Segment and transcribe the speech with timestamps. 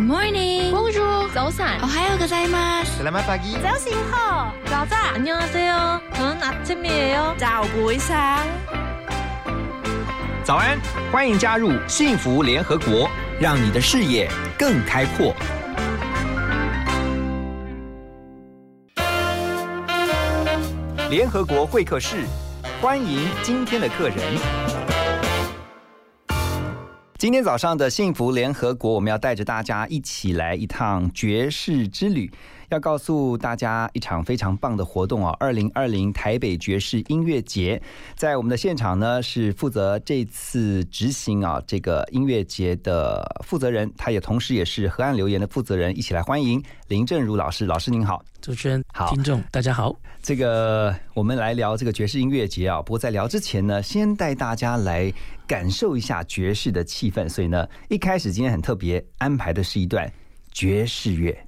[0.00, 0.72] morning.
[0.72, 1.30] Bonjour.
[1.32, 1.80] 早安。
[1.82, 2.98] 오하요 고자이마스.
[2.98, 3.54] Selamat pagi.
[3.62, 4.52] 早醒好。
[4.66, 5.14] 早安。
[5.14, 6.00] 안녕하세요.
[6.14, 7.36] 저는 아침이에요.
[7.38, 8.44] 早不一상
[10.42, 10.80] 早安，
[11.12, 13.08] 欢迎加入幸福联合国，
[13.40, 14.28] 让你的视野
[14.58, 15.32] 更开阔。
[21.09, 22.25] 联合国会客室，
[22.81, 24.17] 欢迎今天的客人。
[27.17, 32.29] 今天早上的幸福联合国，我们要带着大家一起来一趟爵士之旅。
[32.69, 35.33] 要告诉大家一场非常棒的活动啊！
[35.39, 37.81] 二零二零台北爵士音乐节，
[38.15, 47.65] 在我们的现场呢，是负责这次执行啊这个音乐节的负责人，他也同时也是河岸留言的负责人，一起来欢迎林正如老师。
[47.65, 49.95] 老师您好，主持人好，听众大家好。
[50.21, 52.81] 这个我们来聊这个爵士音乐节啊。
[52.81, 55.11] 不过在聊之前呢，先带大家来
[55.47, 57.29] 感受一下爵士的气氛。
[57.29, 60.11] 所以呢，一开始今天很特别，安排的是一段
[60.51, 61.46] 爵士乐。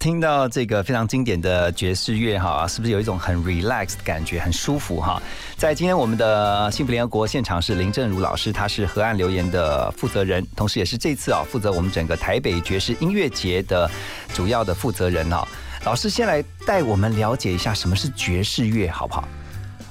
[0.00, 5.20] 听到这个非常经典的爵士乐哈，是不是有一种很 relax 的感觉，很舒服哈？
[5.58, 13.88] 在今天我们的幸福联合国现场是林正如老师，他是河岸留言的负责人，同时也是这次啊负责我们整个台北爵士音乐节的
[14.32, 15.46] 主要的负责人哈。
[15.84, 19.28] 老师先来带我们了解一下什么是爵士乐，好不好？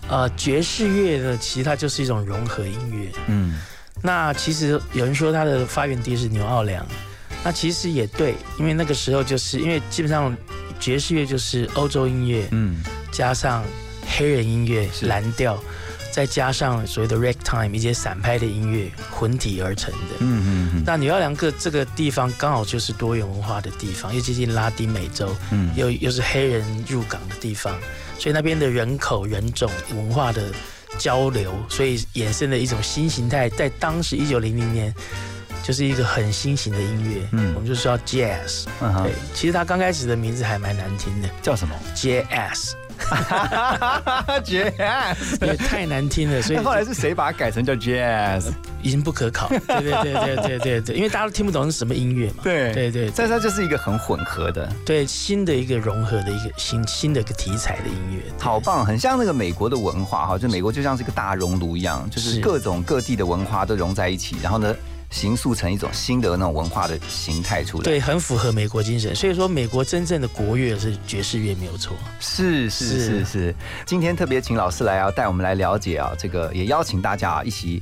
[0.10, 3.12] 呃，爵士乐呢，其实它就是一种融合音乐。
[3.28, 3.60] 嗯，
[4.02, 6.84] 那其实有人说它的发源地是牛奥良。
[7.44, 10.36] 那其实也对，因为那个时候就是因为基本上
[10.80, 13.64] 爵士乐就是欧洲音乐，嗯，加上
[14.06, 15.58] 黑人音乐蓝调，
[16.12, 20.16] 再加上所谓的 ragtime 一些散拍的音乐混体而成的。
[20.20, 20.84] 嗯嗯嗯。
[20.86, 27.74] 那纽奥良个这个地方刚好就是多元文化的地方，又接近拉丁美洲，嗯，又又是黑人入港的地方，
[28.20, 30.44] 所以那边的人口人种文化的
[30.98, 34.94] 交流，所以衍生的一种新形态，在当时一九零零年。
[35.70, 38.66] 就是一个很新型的音乐，嗯，我们就说 jazz，
[39.04, 42.74] 对，其实它刚开始的名字还蛮难听的，叫什么？jazz，jazz，
[45.46, 48.46] 也 太难听了，所以后来是谁把它改成叫 jazz？
[48.82, 64.76] 已经不可考， 对对对对对对对，因为大家都听不懂是什么音乐嘛，对对对，但是它就是一个很混合的，对，新的一个融合的一个新新的一个题材的音乐，好棒，很像那个美国的文化哈，就美国就像是一个大熔炉一样，就是各种各地的文化都融在一起，然后呢。
[65.10, 69.16] 形塑成一种新的那种文化的形态出来，对，很符合美国精神。
[69.16, 71.98] 所以说，美国真正的国乐是爵士乐，没有错。
[72.20, 73.56] 是是是是。
[73.86, 77.82] 今天特别请老师来啊，带我们来了解啊，这个也邀请大家啊一起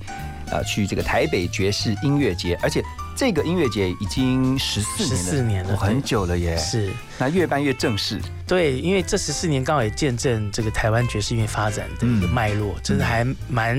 [0.50, 2.82] 呃去这个台北爵士音乐节，而且
[3.14, 6.56] 这个音乐节已经十四年了，十四年了，很久了耶。
[6.56, 8.22] 是，那越办越正式。
[8.48, 13.78] 对，因为这十四年刚好也见证这个台湾爵士乐发展的一个脉络，真的还蛮。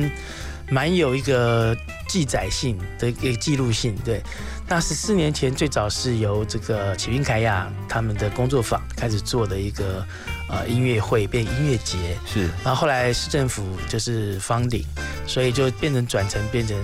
[0.70, 1.76] 蛮有一个
[2.08, 4.22] 记载性的一个记录性，对。
[4.68, 10.06] 那十四年前最早是由这个启明凯亚他们的工作坊开始做的一个
[10.48, 12.48] 呃音乐会变音乐节，是。
[12.64, 14.84] 然后后来市政府就是方鼎，
[15.26, 16.76] 所以就变成转成变成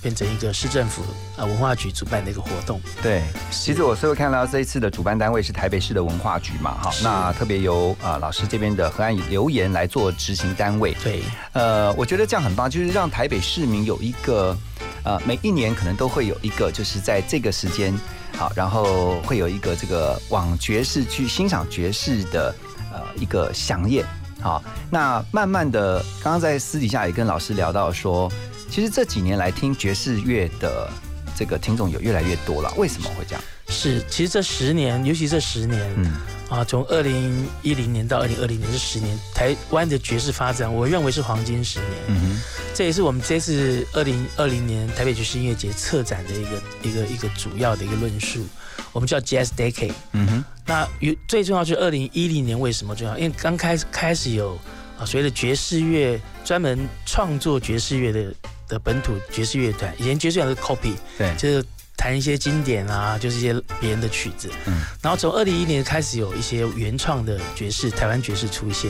[0.00, 1.02] 变成一个市政府
[1.36, 2.80] 啊文化局主办的一个活动。
[3.02, 10.96] 对，其实我所有看到这一次的主办单位是台北市的文化局嘛，哈，那特别由啊老师这边的河岸留言来做执行单位。
[11.02, 11.22] 对，
[11.52, 14.56] 呃，我觉得这样很棒，就是让台北市民有一个。
[15.04, 17.96] 呃，每一年可能都会有一个，就是在这个时间，
[18.36, 22.54] 好，然后会有一个这个往爵士去欣赏爵士的
[22.98, 24.04] 呃一个响宴，
[24.40, 28.30] 好，那慢慢的，刚刚在私底下也跟老师聊到说，
[28.68, 30.90] 其实这几年来听爵士乐的
[31.36, 33.42] 这个听众有越来越多了，为什么会这样？
[33.68, 36.12] 是，其实这十年，尤其这十年，嗯，
[36.48, 41.90] 啊，从二零一零年到二零二零年这十年，台湾的爵士发展，我认为是黄金十年。
[42.08, 42.40] 嗯哼，
[42.74, 48.46] 这也是我们这次二零二零年台北爵士音乐节策展的一个一个一个主要的一个论述，
[48.92, 49.92] 我们叫 Jazz Decade。
[50.12, 53.18] 嗯哼，那有最重要就是二零一零年为什么重要？
[53.18, 54.58] 因为刚开始开始有
[54.98, 58.34] 啊所谓的爵士乐专门创作爵士乐的
[58.68, 61.64] 的本土爵士乐团，以前爵士乐是 copy，对，就是。
[62.00, 64.48] 弹一些经典啊，就是一些别人的曲子。
[64.66, 68.88] 嗯，然后从二零一一年开始有一些原创的爵士，台湾爵士出现，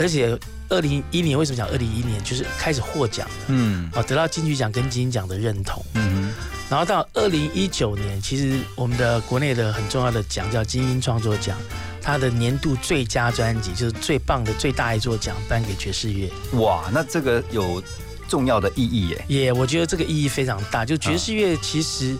[0.00, 0.36] 而且
[0.68, 3.34] 二零一年为什么讲二零一一年就是开始获奖了？
[3.46, 5.80] 嗯，哦，得到金曲奖跟金鹰奖的认同。
[5.94, 6.32] 嗯，
[6.70, 11.58] 然后到二零一九年，其实我们的国内的很重要的奖叫金鹰创作奖，
[12.00, 16.30] 它的年度最佳专辑就是最棒的最大一座奖颁给爵士乐。
[16.52, 17.82] 哇，那这个有
[18.28, 19.24] 重要的意义耶？
[19.26, 20.84] 也，我觉得这个意义非常大。
[20.84, 22.16] 就爵士乐其实。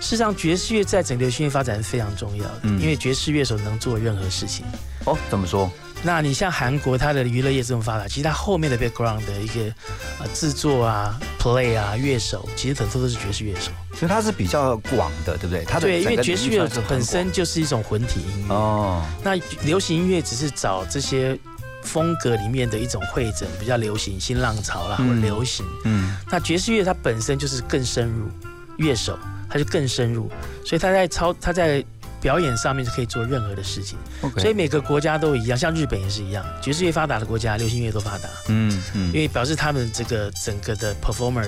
[0.00, 4.66] 事实上，爵士乐在整个流行乐发展是非常重要的，因为爵士乐手能做任何事情。
[5.06, 5.70] 哦，怎么说？
[6.06, 9.74] 那你像韩国，它的娱乐业这么发达，其实它后面的 background 的一个
[10.20, 13.72] 呃制作啊、play 啊、乐手，其实很多都是爵士乐手。
[13.94, 15.64] 所以它是比较广的，对不对？
[15.64, 18.54] 它对，因为爵士乐本身就是一种混体音乐。
[18.54, 19.02] 哦。
[19.22, 19.34] 那
[19.64, 21.38] 流行音乐只是找这些
[21.82, 25.64] 风格里面的一种汇整，比较流行新浪潮啦，或流行。
[25.84, 26.14] 嗯。
[26.30, 28.28] 那爵士乐它本身就是更深入，
[28.76, 29.18] 乐手。
[29.46, 30.28] 它就更深入，
[30.64, 31.84] 所以他在操他在
[32.24, 33.98] 表演上面是可以做任何的事情。
[34.38, 38.26] 所以每个国家都一样，像日本也是一样，爵士乐发达的国家，流行乐都发达。
[38.48, 41.46] 嗯嗯，因为表示他们这个整个的 performer，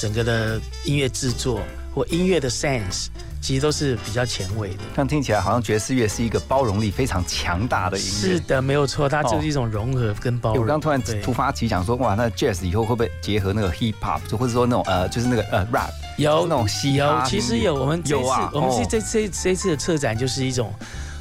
[0.00, 1.60] 整个的音乐制作
[1.94, 3.08] 或音乐的 sense，
[3.44, 4.76] 其实都是比较前卫的。
[4.94, 8.10] 这样听起来好像爵士乐是一个包容力非常强大的音乐。
[8.10, 10.62] 是的，没有错，它就是一种融合跟包容。
[10.62, 15.90] 我刚突然突发奇想说，哇，那 jazz 以后会不会结合那个 hip hop，就或者说那种呃，就是那个呃 rap？
[16.16, 17.74] 有那种嘻有，其实有。
[17.74, 20.72] 我们这次我们是这这这次的策展就是一种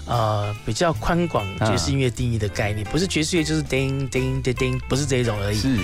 [0.05, 5.57] 呃比较宽广爵士音乐定义的概念，不是爵士乐就是叮叮叮叮，不是这种而已。
[5.57, 5.77] 是。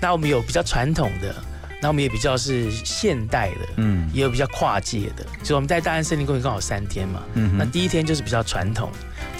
[0.00, 1.34] 那我们有比较传统的
[1.80, 5.24] 那我们也比较是现代的，嗯，也有比较跨界的。
[5.42, 8.90] 所以我们在大安森林公园刚好三天嘛，嗯，那第一天就是比较传统。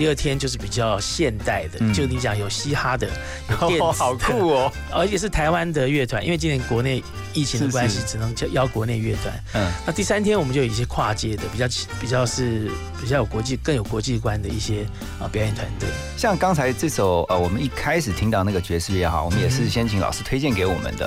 [0.00, 3.06] 第二天就是比较现代的，就你讲有嘻哈的，
[3.50, 4.72] 有电子， 好酷哦！
[4.90, 7.04] 而且是台湾的乐团，因为今年国内
[7.34, 9.44] 疫情的关系，只能邀国内乐团。
[9.52, 11.66] 嗯，那第三天我们就有一些跨界的，比较
[12.00, 14.86] 比较是比较有国际、更有国际观的一些
[15.20, 15.86] 啊表演团队。
[16.16, 21.06] 像刚才这首呃，我们一开始听到那个爵士乐哈，我们也是先请老师推荐给我们的。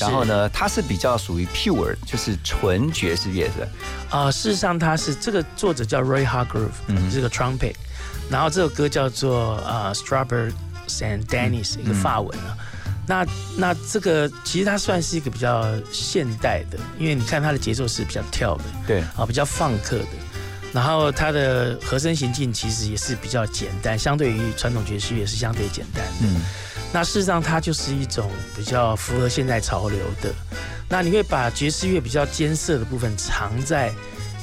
[0.00, 3.68] 然后呢，它是比较属于 pure，就是纯爵士乐的。
[4.08, 7.74] 啊，事实上它是这个作者叫 Roy Hargrove，嗯，是个 trumpet。
[8.30, 10.52] 然后这首歌叫做呃 Strawberry
[10.86, 12.56] and Dennis，一个法文啊。
[13.06, 20.06] 那那这个其实它算是一个比较现代的，因为你看它的节奏是比较跳的，对啊，比较放克的。
[20.72, 26.28] 然后它的和声行进其实也是比较简单，相对于传统爵士乐是相对简单的。
[26.28, 26.40] 嗯，
[26.92, 30.32] 那事实上它就是一种比较符合现代潮流的。
[30.88, 33.92] 那你会把爵士乐比较艰涩的部分藏在。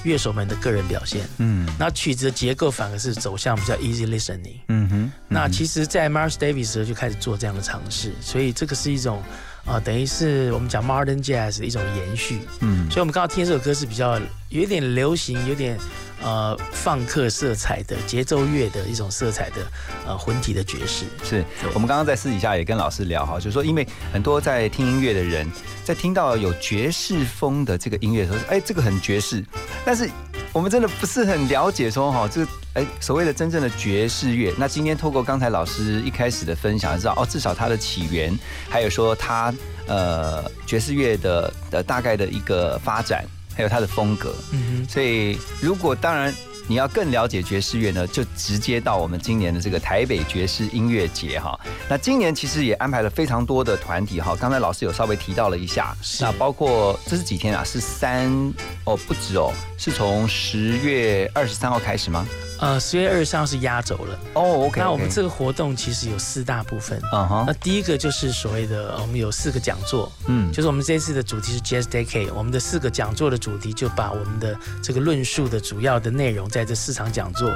[0.04, 9.22] 乐手们的个人表现，嗯，那曲子的结构反而是走向比较 easy listening，嗯哼，那其实，在 Miles Davis 时候就开始做这样的尝试，所以这个是一种
[9.66, 15.78] 啊，等于是我们讲 modern jazz 的一种延续，嗯，所以我们刚刚听这首歌是比较有点流行，有点。
[16.20, 19.58] 呃，放克色彩的节奏乐的一种色彩的
[20.04, 25.48] 呃魂体的爵士，是我们刚刚在私底下也跟老师聊哈，就是说，因为很多在听音乐的人，
[25.84, 29.46] 在听到有爵士风的这个音乐的时候，哎，这个很爵士，
[29.86, 30.10] 但是
[30.52, 34.52] 我们真的不是很了解说哈，这个哎所谓的真正的爵士乐。
[34.58, 38.36] 那今天透过刚才老师一开始的分享，知道哦，至少它的起源，
[38.68, 39.54] 还有说它
[39.86, 43.24] 呃爵士乐的的大概的一个发展。
[43.58, 46.32] 还有他的风格，嗯哼，所以如果当然
[46.68, 51.58] 你要更了解爵士乐呢，就直接到我们今年的这个台北爵士音乐节哈。
[51.90, 54.36] 那今年其实也安排了非常多的团体哈。
[54.36, 57.64] 刚才老师有稍微提到了一下，那包括这是几天啊？
[57.64, 58.30] 是三
[58.84, 62.28] 哦，不止哦，是从十月二十三号开始吗？
[62.60, 64.66] 呃，十月二十三号是压轴了哦。
[64.66, 67.00] OK，那我们这个活动其实有四大部分。
[67.14, 77.50] 嗯哼，那第一个就是所谓的我们有四个讲座，嗯，就是我们这次的主题是 Jazz Decade，我们的四个讲座的主题就把我们的这个论述的主要的内容在这四场讲座，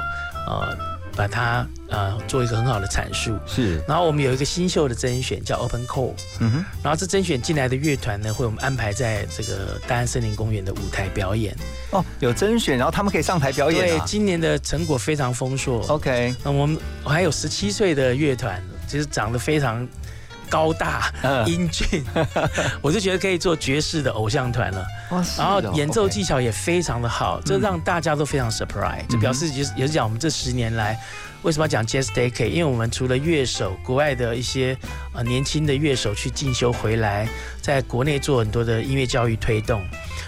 [0.46, 0.92] 呃。
[1.14, 3.78] 把它呃做一个很好的阐述，是。
[3.86, 6.64] 然后我们有一个新秀的甄选叫 Open Call，嗯哼。
[6.82, 11.54] 然后这甄选进来的乐团呢，会我们安排在这个大安森林公园的舞台表演。
[11.90, 13.88] 哦，有甄选，然后他们可以上台表演。
[13.88, 15.84] 对，今年的成果非常丰硕。
[15.88, 19.86] OK，那我们还有十七岁的乐团，其实长得非常。
[20.52, 21.10] 高大
[21.46, 22.04] 英俊，
[22.82, 24.84] 我就觉得可以做爵士的偶像团了。
[25.38, 30.98] 然后演奏技巧也非常的好，这让大家都非常 surprise，就表示也是也是讲我们这十年来
[31.40, 32.48] 为什么要讲 Jazz Decade？
[32.48, 34.76] 因为我们除了乐手，国外的一些
[35.14, 37.26] 呃年轻的乐手去进修回来，
[37.62, 39.80] 在国内做很多的音乐教育推动，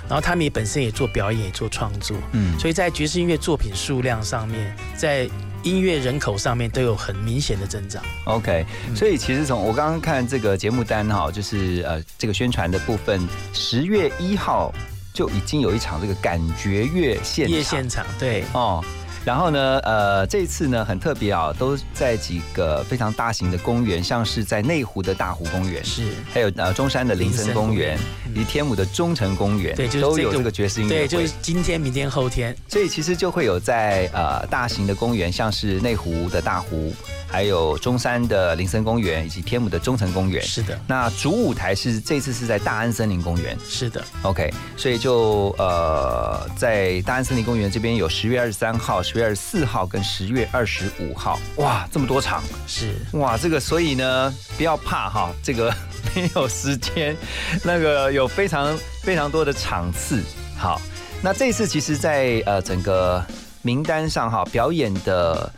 [0.08, 5.28] 然后他们也本身也做表演，也做创作，嗯，所以在爵士音乐作品数量上面，在
[5.64, 8.02] 音乐人口上面都有很明显的增长。
[8.26, 14.72] OK，所以其实从我刚刚看这个节目单哈，就是呃这个宣传的部分，十月一号
[15.12, 18.84] 就已经有一场这个感觉乐现夜现场，对哦。
[19.24, 27.98] 然后呢，呃，这一次呢很特别啊，都在几个非常大型的公园，像是在内湖的大湖公园，是，还有呃中山的林森公园，
[28.30, 36.94] 以及天母的中城公园，对，都有这个爵士音乐对，就是今天、明天、后天，所以其实就会有在呃大型的公园，像是内湖的大湖。
[37.34, 40.78] 还有中山的林森公园以及天母的中城公园，是的。
[40.86, 44.04] 那主舞台是这次是在大安森林公园，是的。
[44.22, 55.74] OK，所以就呃在大安森林公园这边有十月二十三号、十月二十四号跟十月二十五号，哇，这么多场，是哇，这个所以呢不要怕哈，这个
[56.14, 57.16] 没有时间，
[57.64, 60.22] 那个有非常非常多的场次。
[60.56, 60.80] 好，
[61.20, 63.20] 那这次其实，在呃整个
[63.62, 65.52] 名单上哈表演的。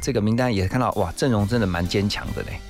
[0.00, 2.60] 这个名单也看到哇，阵容真的蛮坚强的嘞。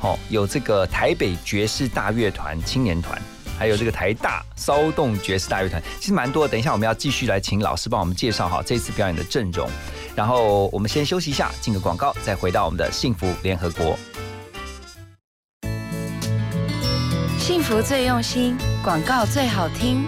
[0.00, 3.20] 哦，有这个台北爵士大乐团青年团，
[3.58, 6.48] 还有这个台大骚动爵士大乐团，其实蛮多。
[6.48, 9.68] 等一下我们要继续来请老师帮我们介绍好这次表演的阵容。
[10.16, 13.96] 然后我们先休息一下，进个广告，再回到我们的幸福联合国。
[17.38, 20.04] 幸福最用心，广告最好听。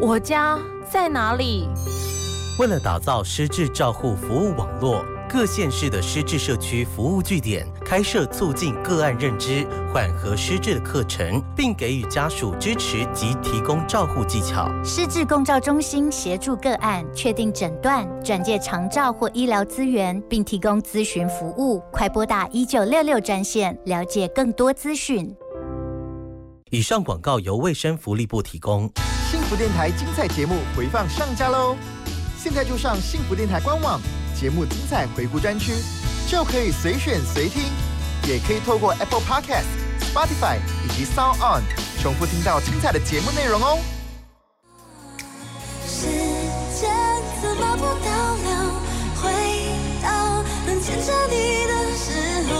[0.00, 0.58] 我家
[0.90, 1.68] 在哪里？
[2.60, 14.70] 为了打造失智照护服务网络，各县市的失智社区服务据点开设促进个案认知、缓和失智的课程，并给予家属支持及提供照护技巧。
[14.84, 21.82] 失智共照中心协助个案确定诊断、转介长照或医疗资源，并提供咨询服务。
[21.90, 25.34] 快拨打一九六六专线了解更多资讯。
[26.68, 28.82] 以上广告由卫生福利部提供。
[29.30, 31.74] 幸福电台精彩节目回放上架喽！
[32.42, 34.00] 现在就上幸福电台官网
[34.34, 35.74] 节目精彩回顾专区，
[36.26, 37.64] 就可以随选随听，
[38.26, 39.66] 也可以透过 Apple Podcast、
[40.00, 41.62] Spotify 以及 Sound On
[42.00, 43.78] 重复听到精彩的节目内容哦。
[45.86, 46.06] 时
[46.80, 46.90] 间
[47.42, 48.50] 怎么不倒流，
[49.20, 49.30] 回
[50.02, 52.54] 到能牵着你的时候，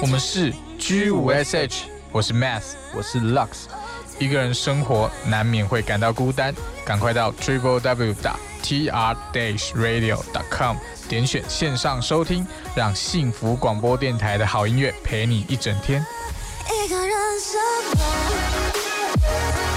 [0.00, 3.66] 我们是 G 五 SH，我是 Math，我是 Lux。
[4.18, 10.76] 一个人生活难免会感到孤单，赶快到 triple w 打 t r dash radio dot com
[11.08, 16.04] 点选线上收听，让幸福广播电台的好音乐陪你一整天。
[16.84, 17.60] 一个人生
[17.92, 19.67] 活。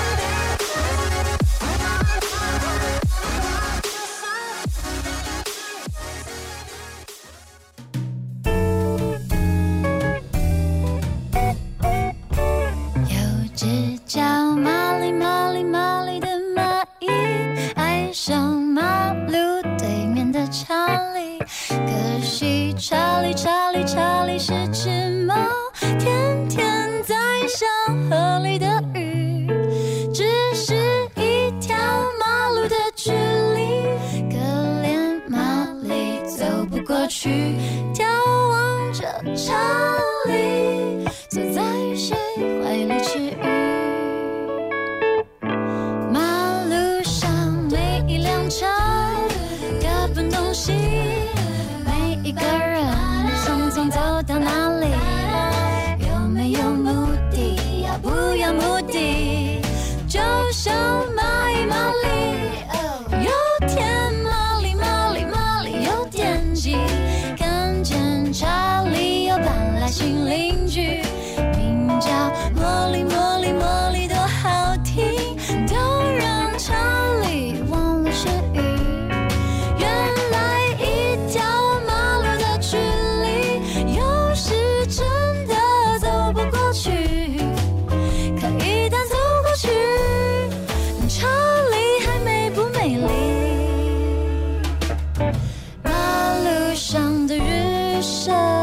[98.11, 98.60] 深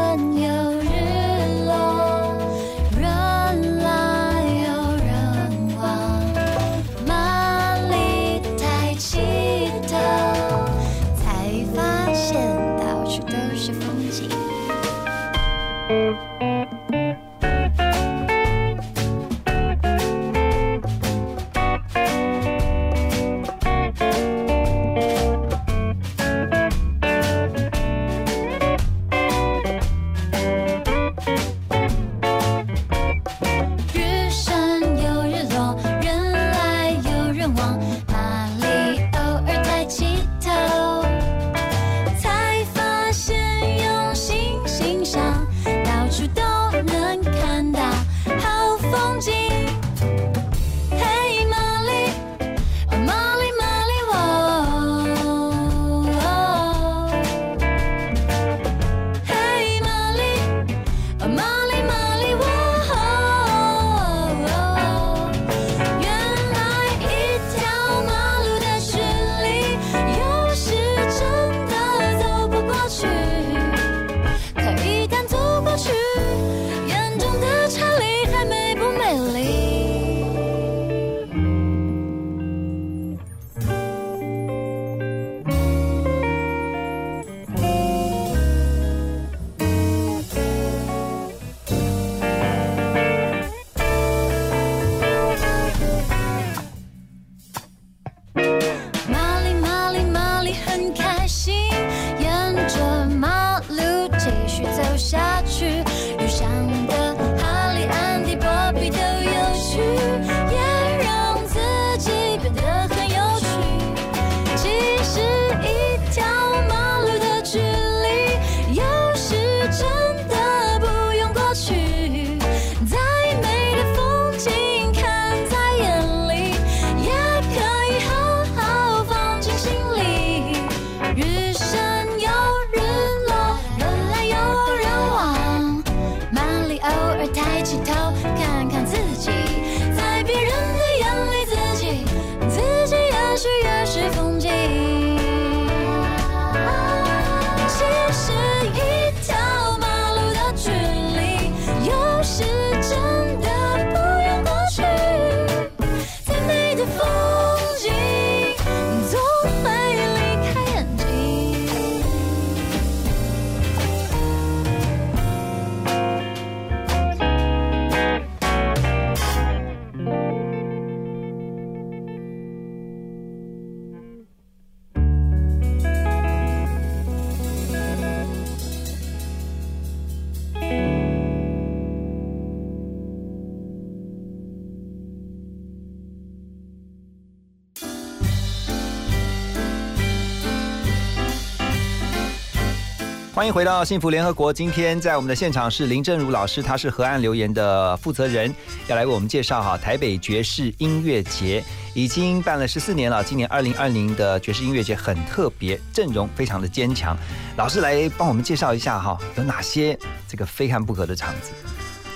[193.49, 194.53] 迎回到幸福联合国。
[194.53, 198.53] 今天在我们的现场是林正如老师，他是河岸留言的负责人，
[198.85, 201.63] 要来为我们介绍哈台北爵士音乐节，
[201.95, 203.23] 已经办了十四年了。
[203.23, 207.17] 今年二零二零的爵士音乐节很特别，阵容非常的坚强。
[207.57, 211.49] 老师来帮我们介绍一下哈，有哪些这个非看不可的场子？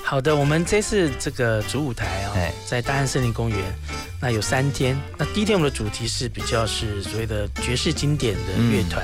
[0.04, 3.60] 好的，我们这次这个主舞台啊，在大安森林公园，
[4.22, 4.96] 那有三天。
[5.18, 9.04] 那第一天我们的主题是比较是所谓的爵士经典的乐团。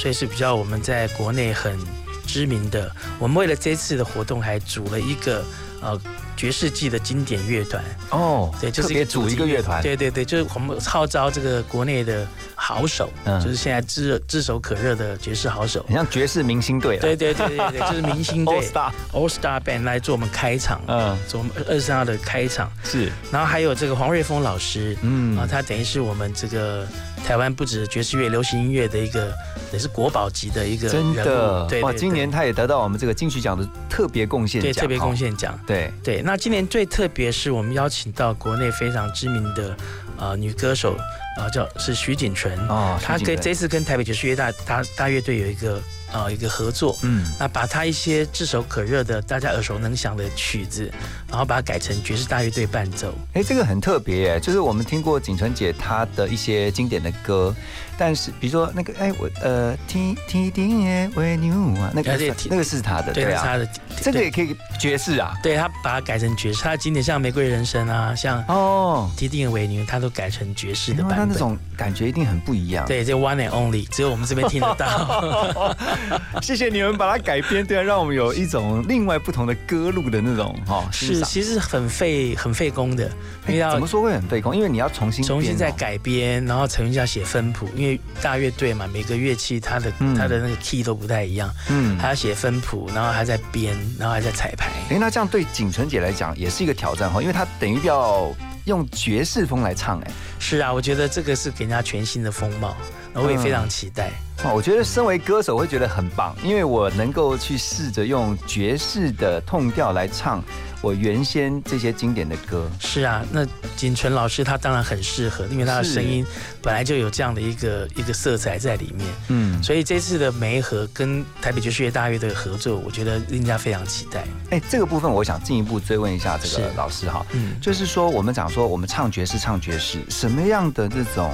[0.00, 1.78] 所以是比较我们在国内很
[2.26, 2.90] 知名的。
[3.18, 5.44] 我们为了这次的活动，还组了一个
[5.80, 6.00] 呃
[6.36, 7.82] 爵士季的经典乐团。
[8.10, 13.40] 哦，对，就是别组一个乐团，对对对，就是我们号召这个国内的好手，嗯。
[13.40, 18.60] 就是现在炙炙手可热的爵士好手，你像爵士明星队，对对对对对， 就是明星队。
[18.60, 22.70] All Star All Star Band 来做我们开场，嗯，做我们二十三号的开场。
[22.84, 25.36] 是，然后还有这个黄瑞峰老师，嗯。
[25.38, 26.86] 啊，他等于是我们这个。
[27.22, 29.30] 台湾不止爵士乐、流行音乐的一个，
[29.74, 31.68] 也是国宝级的一个真的。
[31.82, 31.92] 哇！
[31.92, 36.22] 今年他也得到我们这个金曲奖的特别贡献奖，对特别贡献奖，对对。
[36.22, 39.76] 那今年最特别是我们邀请到国内非常知名的
[40.18, 40.96] 呃女歌手
[41.38, 45.80] 啊，叫是徐锦纯哦，她跟这次跟台北爵士乐大大大乐队有一个。
[46.12, 50.90] 呃，一个合作，嗯，那把他一些炙手可热的、大家耳熟能详的曲子，
[51.28, 53.14] 然后把它改成爵士大乐队伴奏。
[53.34, 57.54] 哎，这个很特别，就是我们听过景纯姐她的一些经典的歌。
[57.96, 62.16] 但是，比如说那个，哎，我呃，听听听耶，为牛啊，那个
[62.48, 63.68] 那个是他的，对啊，他的，
[64.00, 72.86] 这个也可以爵士啊，对他把它改成爵士，他的经典像《玫瑰人生》啊，像哦，听听为牛，他都改成爵士的版本，他那种感觉一定很不一样。
[72.86, 75.76] 对，这 One and Only 只有我们这边听得到。
[76.42, 80.88] 谢谢你们把它改编，对啊，让我们有一种另外不同的歌路的那种哈。
[80.92, 83.10] 是，其实很费很费工的，
[83.48, 84.54] 因为怎么说会很费工？
[84.54, 87.98] 因为你要重新重新再改编，然后重新要写分谱，因为。
[88.22, 94.70] 大乐队嘛，每个乐器它的它的那个 key 都不太一样，嗯，还要写分谱，然后还在编，然后还在彩排。
[94.90, 98.30] 哎，那这样对景纯姐来讲也是一个挑战哈，因为她等于要
[98.66, 102.76] 用爵士风来唱，哎，是啊，我觉得这个是给人家全新的风貌，
[103.14, 104.10] 那我也非常期待。
[104.42, 110.42] 哦，我觉得身为歌手会觉得很棒，因为我能够去试着用爵士的痛调来唱。
[110.82, 112.66] 我原先这些经典的歌。
[112.80, 116.24] 是啊，那景纯老师他当然很适合，因为他的声音
[116.62, 124.24] 本来就有这样的一个一个色彩在里面，嗯，所以这次的梅和跟台北爵士乐大乐的合作，我觉得令人家非常期待。
[124.48, 131.30] 哎，这个部分我想进一步追问一下这个老师哈，嗯，就是说我们讲说我们唱爵士唱爵士，什么样的这种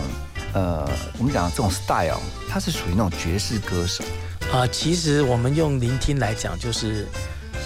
[0.57, 0.89] 呃，
[1.19, 4.03] 我们讲这种 style，它是属于那种爵士歌手
[4.51, 4.67] 啊？
[4.69, 7.07] 其实我们用聆听来讲，就是。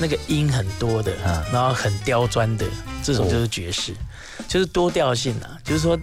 [0.03, 1.14] 那个音很多的，
[1.53, 2.64] 然后很刁钻的，
[3.03, 3.92] 这种就是爵士，
[4.48, 5.59] 就是多调性啊。
[5.62, 5.98] 就是说，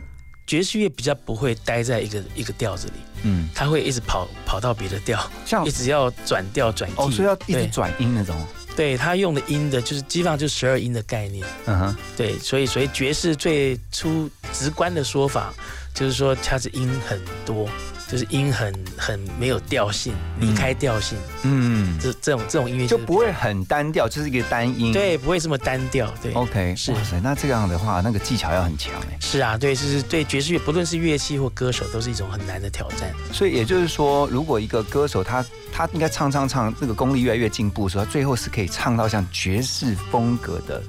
[0.45, 8.39] 爵士乐比较不会待在一个一个调子里，嗯，它会一直跑跑到别的调，像一直要转调转哦，所以要一直转音那种。
[8.75, 15.51] 对，他用的音的就是基本上就十二音的概念，嗯哼，对，所以所以爵士最初直观的说法
[15.97, 17.67] 就是说它是音很多。
[18.09, 33.13] 就是音很很没有调性，离开调性，嗯，这这种这种音乐就不会很单调，就是一个单音，对，不会这么单调，对，OK，是，哇塞，那这样的话，那个技巧要很强哎，是啊，对，就是对爵士乐，不论是乐器或歌手，都是一种很难的挑战。
[33.33, 40.81] 所以也就是说，如果一个歌手他他应该唱唱唱，那个功力越来越进步的时候，最后是可以唱到像爵士风格的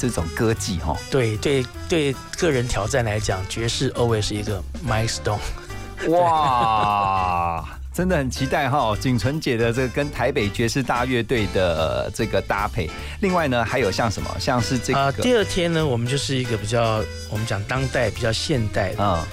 [0.00, 0.96] 这种歌技哈。
[1.10, 5.38] 对对对，个人挑战来讲，爵士 always 是一个 milestone。
[6.08, 12.88] 哇， 真的很期待哈，景纯姐的这个跟台北爵士大乐队的这个搭配。
[13.20, 15.12] 另外呢，还有像什么，像是这个。
[15.20, 19.26] 第二天呢，我们就是一个比较，我们讲当代比较现代的。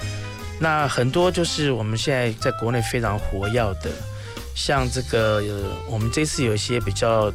[0.60, 3.90] 那很多就是我们现在在国内非常活跃的，
[4.54, 5.40] 像这个，
[5.88, 7.32] 我们这次有一些比较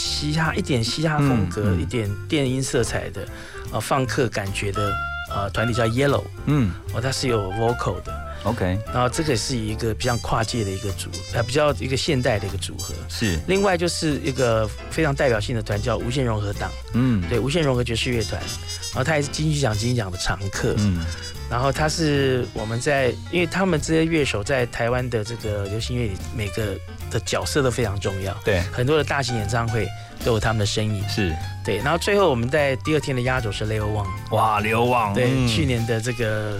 [0.00, 3.28] 嘻哈一点嘻哈风格，一点电音色彩的，
[3.70, 4.90] 呃，放克感觉的，
[5.30, 6.24] 呃，团体叫 Yellow。
[6.46, 8.30] 嗯，哦，它是有 vocal 的。
[8.44, 12.94] OK，然后这个是一个比较跨界的一个组，呃，比较一个现代的一个组合。
[13.06, 21.04] 是，另外就是一个非常代表性的团叫无限融合党，嗯，对，无限融合爵士乐团，然后他也是金曲奖金曲奖的常客，嗯，
[21.50, 26.78] 然后他是我们在，因为他们这些乐手在台湾的这个流行乐里，每个
[27.10, 29.88] 的角色都非常重要，对，很多的大型演唱会
[30.24, 31.34] 都有他们的身影，是。
[31.64, 36.58] 对，然后最后我们在第二天的压轴是刘旺，哇，刘旺，对，去年的这个。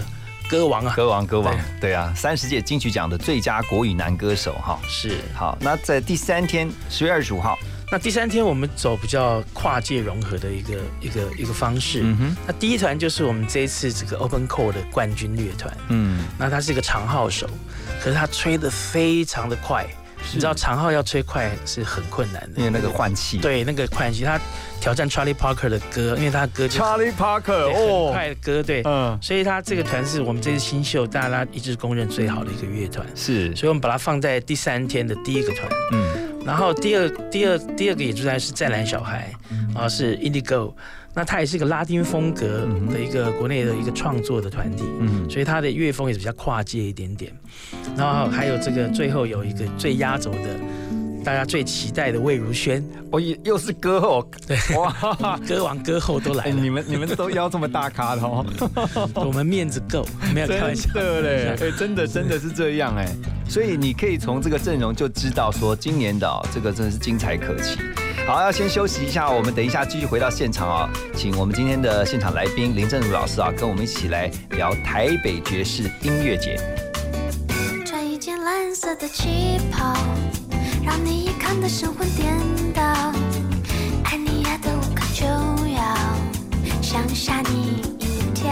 [0.49, 5.19] 歌王啊，歌王，歌王，对啊，三十届金曲奖的最佳国语男歌手哈，是。
[5.33, 5.57] 好。
[5.61, 7.57] 那在第三天，十月二十五号，
[7.91, 11.99] 那第三天我们走比较跨界融合的一个一个一个方式。
[12.03, 15.75] 嗯哼，那第一团就是我们这一次这个 Open Call 的冠军乐团。
[15.89, 17.49] 嗯，那他是一个长号手，
[18.01, 19.85] 可是他吹的非常的快，
[20.33, 23.37] 你知道长号要吹快是很困难的，因为那个换气。
[23.39, 24.39] 对，那个换气，他
[24.79, 39.31] 挑战 Charlie Parker 的歌，因为他歌 Charlie Parker 哦，快的歌，对，嗯，所以他这个团是我们这次新秀大家一致公认最好的一个乐团，是，所以我们把它放在第三天的第一个团，嗯，然后第二第二第二个演出团是湛蓝小孩，
[39.73, 40.73] 然后，是 Indigo。
[41.13, 47.33] 那它也是一个拉丁风格的一个国内的一个创作的团体，嗯，所以它的乐风也是比较跨界一点点。
[47.97, 50.59] 然后还有这个最后有一个最压轴的，
[51.23, 56.51] 大家最期待的魏如萱，哦，又是歌后，对，哇，歌王歌后都来了。
[56.55, 58.45] 你们你们都邀这么大咖的哦，
[59.15, 60.89] 我们面子够，没有开玩笑。
[60.95, 63.05] 嘞， 哎，真的真的是这样哎，
[63.49, 67.77] 所以你可以从这个阵容就知道说，今年的这个真的是精彩可期。
[68.27, 76.57] 好，要先休息一下，我们等一下继续回到现场啊，请我们今天的现场来宾林正如老师啊，跟我们一起来聊台北爵士音乐节。
[77.85, 79.93] 穿一件蓝色的旗袍，
[80.85, 82.37] 让你看得神魂颠
[82.73, 82.81] 倒，
[84.05, 85.25] 爱你爱得无可救
[85.73, 85.81] 药，
[86.81, 88.49] 想吓你一跳。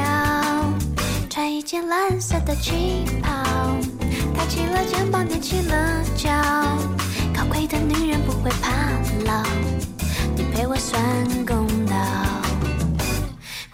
[1.30, 3.78] 穿一件蓝色的旗袍，
[4.36, 6.30] 抬起了肩膀，踮起了脚。
[7.34, 8.72] 高贵的女人不会怕
[9.26, 9.44] 老，
[10.36, 11.02] 你陪我算
[11.46, 11.96] 公道。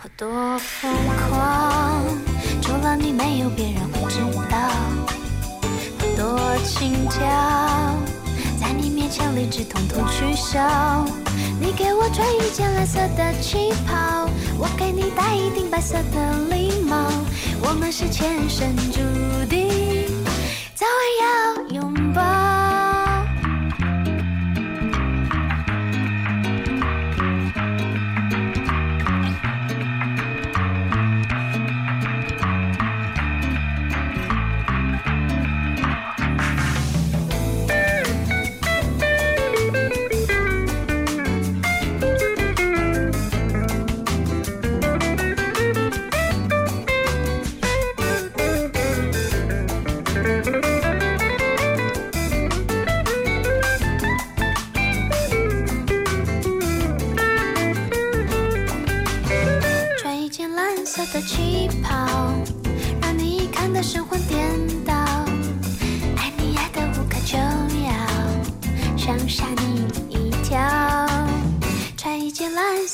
[0.01, 0.91] 我多疯
[1.29, 2.03] 狂，
[2.61, 4.57] 除了你没有别人会知道。
[5.99, 7.19] 我多轻佻，
[8.59, 11.05] 在你面前理智统统取消。
[11.59, 16.95] 你给我穿一件蓝色的旗袍，我给你戴一顶白色的礼帽。
[17.61, 18.99] 我们是前生注
[19.49, 20.07] 定，
[20.73, 21.74] 早晚要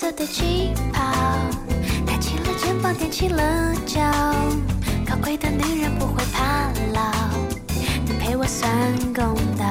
[0.01, 1.13] 色的旗袍，
[2.07, 4.01] 抬起了肩膀，踮起了脚。
[5.05, 7.11] 高贵的女人不会怕老，
[8.03, 8.67] 你陪我算
[9.13, 9.63] 公道。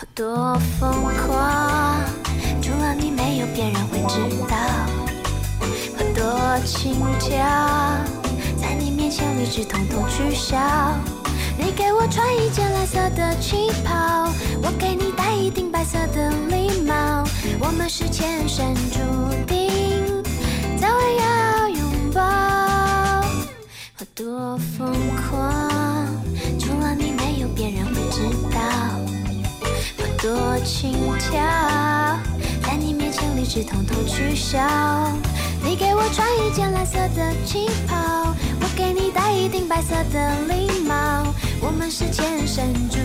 [0.00, 0.90] 我多疯
[1.26, 2.00] 狂，
[2.62, 4.56] 除了你没有别人会知道。
[5.98, 7.36] 我多轻佻，
[8.58, 10.56] 在你面前理智统统取消。
[11.58, 14.28] 你给我穿一件蓝色的旗袍，
[14.62, 17.24] 我给你戴一顶白色的礼帽。
[17.58, 18.98] 我们是前生注
[19.46, 20.22] 定，
[20.78, 21.80] 早晚要拥
[22.12, 22.20] 抱。
[23.98, 26.06] 我多疯狂，
[26.58, 28.60] 除了你没有别人会知道。
[29.98, 32.18] 我多轻佻，
[32.62, 34.58] 在你面前理智统统取消。
[35.64, 40.94] 你给我穿一件蓝色的旗袍，我给你戴一顶白色的礼帽。
[41.60, 42.98] 我们是前生注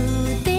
[0.44, 0.51] 定，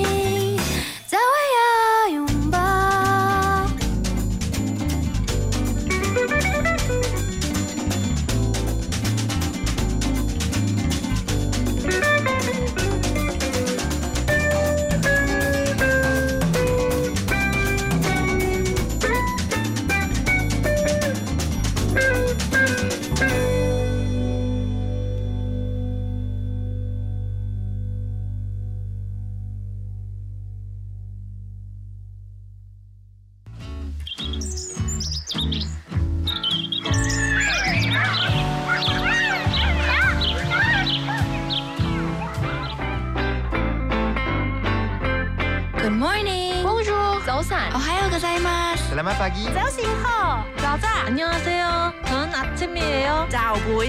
[52.82, 53.26] 嘢哦。
[53.30, 53.88] 早背，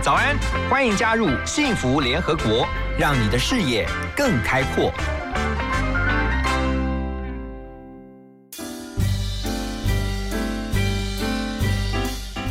[0.00, 0.36] 早安，
[0.70, 2.66] 欢迎加入幸福联合国，
[2.98, 4.92] 让你的视野更开阔。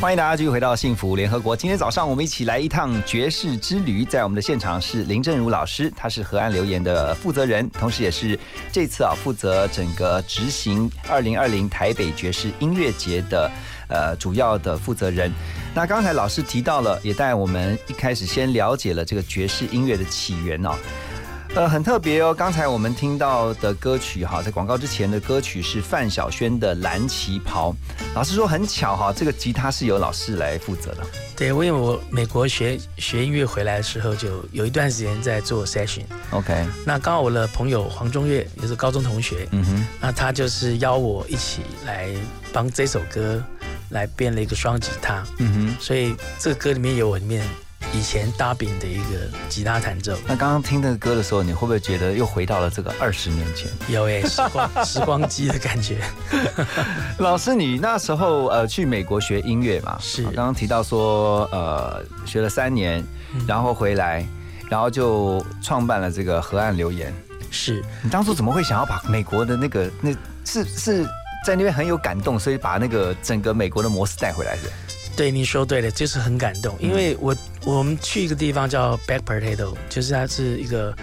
[0.00, 1.56] 欢迎大家继续回到幸福联合国。
[1.56, 8.38] 今天早上我们一起来一趟爵士之旅，在我们的现场是林振如老师，他是河岸留言的负责人，同时也是
[8.70, 13.50] 这次啊负责整个执行二零二零台北爵士音乐节的。
[13.88, 15.32] 呃主要的负责人。
[15.74, 20.70] 那刚才老师提到了，也带我们一开始先了解了这个爵士音乐的起源哦。
[21.54, 22.34] 呃，很特别哦。
[22.34, 27.70] 刚才我们听到的歌曲哈，在广告之前的歌曲是范晓萱的《蓝旗袍》。
[28.14, 31.06] 老师说很巧哈，这个吉他是由老师来负责的。
[31.34, 36.02] 对，因为我美国学学音乐回来的时候，就有一段时间在做 session。
[36.32, 36.66] OK。
[36.84, 42.10] 那刚好我的朋友黄中岳也是高中同学，嗯哼，那他就是邀我一起来
[42.52, 43.42] 帮这首歌
[43.90, 45.24] 来编了一个双吉他。
[45.38, 45.76] 嗯哼。
[45.80, 47.42] 所以这个歌里面有我里面。
[47.94, 50.14] 以前大饼的一个吉他弹奏。
[50.26, 53.70] 那刚刚听那个歌的时候，你会不会觉得又回到了这个二十年前？
[53.88, 55.98] 有诶，时光 时光机的感觉。
[57.18, 59.96] 老师，你那时候呃去美国学音乐嘛？
[60.02, 60.22] 是。
[60.24, 63.02] 刚刚提到说呃学了三年，
[63.46, 64.26] 然后回来，
[64.68, 67.14] 然后就创办了这个河岸留言。
[67.50, 70.10] 是你当初怎么会想要把美国的那个那
[70.44, 71.06] 是是
[71.44, 74.62] 在那边很有感动，所以把那个整个美国的模式带回来是？
[75.16, 80.94] 对，你说对了，就是很感动，因为我我们去一个地方叫 Back Potato，就是它是一个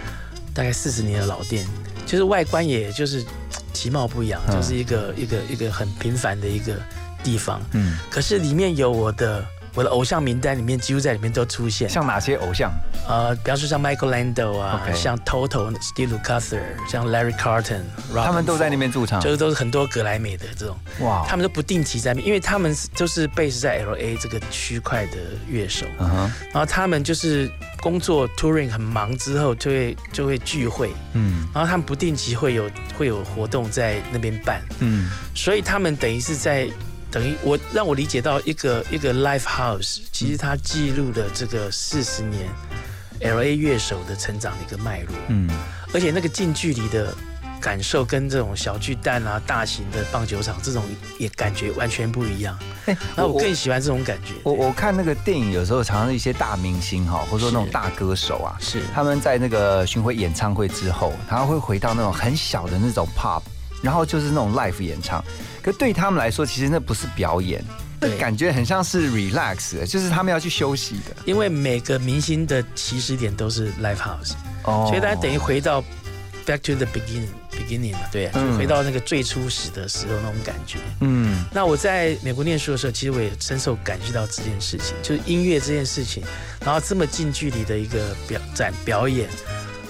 [0.54, 1.66] 大概四十年的老店，
[2.06, 3.24] 就是外观也就是
[3.72, 6.74] 其貌不扬，就是一个一个一个很平凡的一个
[7.22, 9.44] 地方，嗯，可是里面有我的。
[9.76, 12.72] 我的偶像名单里面几乎在里面都出现，像哪些偶像？
[13.06, 17.82] 呃，比方说像 Michael Lando 啊，像 Toto、Steve Lukather，像 Larry Carlton，
[18.14, 20.74] 他们都在那边驻场，就是都是很多格莱美的这种。
[21.00, 25.84] 哇，他们都不定期在那边，因为他们都是 base 在 LA 这个区块的乐手。
[25.98, 27.48] 嗯哼，然后他们就是
[27.82, 30.90] 工作 touring 很忙之后，就会就会聚会。
[31.12, 34.62] 嗯，然后他们不定期会有会有活动在那边办。
[34.78, 36.66] 嗯，所以他们等于是在。
[37.10, 42.48] 等于我让我理解到一个一个 live house，其实它记录了这个四十年
[43.20, 45.14] L A 乐手的成长的一个脉络。
[45.28, 45.48] 嗯，
[45.94, 47.14] 而且那个近距离的
[47.60, 50.84] 感受跟这种小巨蛋啊、大型的棒球场这种
[51.18, 52.58] 也感觉完全不一样。
[52.84, 54.34] 哎，那我更喜欢这种感觉。
[54.42, 63.42] 我我看那个电影有时候常常一些大明星哈，或者说那种大歌手啊，是他们在那个巡回演唱会之后，他会回到那种很小的那种 pop，
[63.82, 65.24] 然后就是那种 live 演唱。
[65.66, 67.60] 可对他们来说，其实那不是表演，
[68.00, 71.16] 那感觉很像是 relax，就是他们要去休息的。
[71.24, 75.82] 因为每个明星的起始点都是 live house，所以大家等于回到
[76.46, 80.78] back to the beginning，beginning 嘛，对，就回到那个最初始的时候那种感觉。
[81.00, 86.22] 嗯，那我在美国念书的时候，其实我也深受感觉到这件事情，就是音乐这件事情，
[86.64, 89.28] 然后这么近距离的一个表展表演，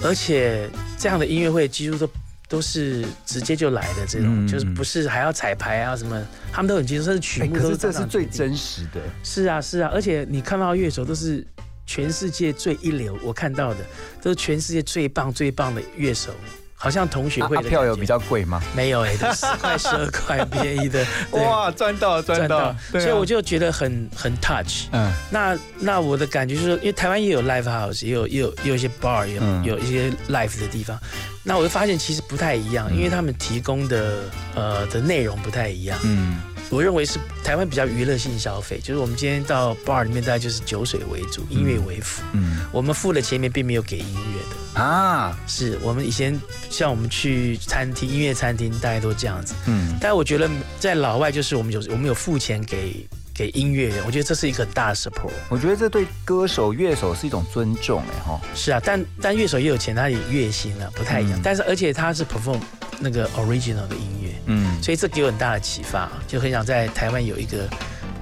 [0.01, 2.09] 而且这样的音乐会几乎都。
[2.47, 9.01] 都是直接就来的这种，就是不是还要彩排啊什么，他们都很清楚，这是曲目都是这是最真实的。
[9.23, 11.45] 是啊是啊，而且你看到乐手都是
[11.85, 13.79] 全世界最一流，我看到的
[14.21, 16.31] 都是全世界最棒最棒的乐手。
[16.79, 18.61] 好像同学会的票有比较贵吗？
[18.75, 21.03] 没有哎，十块 十二块便宜的。
[21.33, 22.73] 哇，赚到赚到！
[22.91, 24.85] 所以我就觉得很很 touch。
[24.91, 30.97] 嗯，那那我的感觉就是，因为台湾也有 live house，也有也有也有一些 bar，有有一些 live 的地方。
[31.43, 34.23] 那我就发现其实不太一样，因为他们提供的
[34.53, 35.97] 呃的内容不太一样。
[36.03, 36.39] 嗯。
[36.69, 42.21] 我认为是台湾比较娱乐性消费，就是我们今天到 bar 里面，大概就是酒水为主，音乐为辅。
[42.33, 45.37] 嗯，我们付了钱面并没有给音乐的啊。
[45.47, 49.53] 是我们以前像我们去餐厅，音乐餐厅，大概都这样子。
[49.65, 50.49] 嗯，但我觉得
[50.79, 55.31] 在老外就是我们有我们有付钱给给音乐人，我觉得这是一个很大的 support。
[55.49, 58.39] 我觉得这对歌手乐手是一种尊重，哎哈。
[58.55, 61.39] 是啊，但但乐手也有钱，他也月薪啊，不太一样。
[61.43, 62.59] 但是而且他是 perform
[62.99, 64.33] 那个 original 的音乐。
[64.49, 67.67] 嗯，所以这给我很大的启发，就很想在台湾有一个，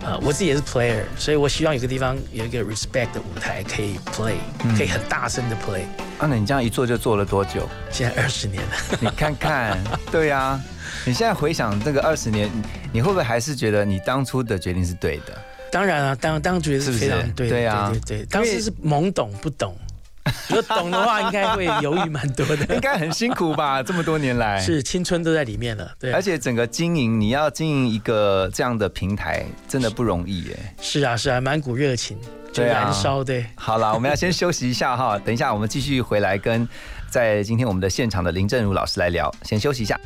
[0.04, 4.36] 呃，我自己也是 player，所以我希望有个地方有一个 respect 的舞台可以 play，
[4.76, 5.84] 可以很大声的 play。
[6.18, 7.68] 啊，那你这样一做就做了多久？
[7.92, 8.70] 现在二十年了。
[9.02, 9.78] 你看看，
[10.12, 10.60] 对呀，
[11.06, 12.50] 你现在回想这个二十年，
[12.92, 15.38] 你会不会还是觉得你当初的决定是对的？
[15.72, 19.76] 当然啊，当当觉得是非常对，对啊，对对对，当时是懵懂不懂。
[20.50, 22.74] 如果懂的话，应该会犹豫蛮多的。
[22.74, 23.84] 应该很辛苦吧？
[23.84, 25.92] 这么多年来，是青春都在里面了。
[26.00, 30.58] 对，而且整个经营，你要经营一个这样的平台，真的不容易耶。
[30.82, 32.18] 是啊，是啊，蛮股热情，
[32.56, 33.46] 对燃烧对。
[33.56, 36.68] 好了，我们要先休息一下哈，等一下我们继续回来跟
[37.10, 39.34] 在今天我们的现场的林正如老师来聊。
[39.44, 40.00] 先休息一下。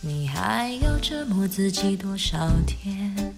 [0.00, 3.34] 你还要折磨自己多少天？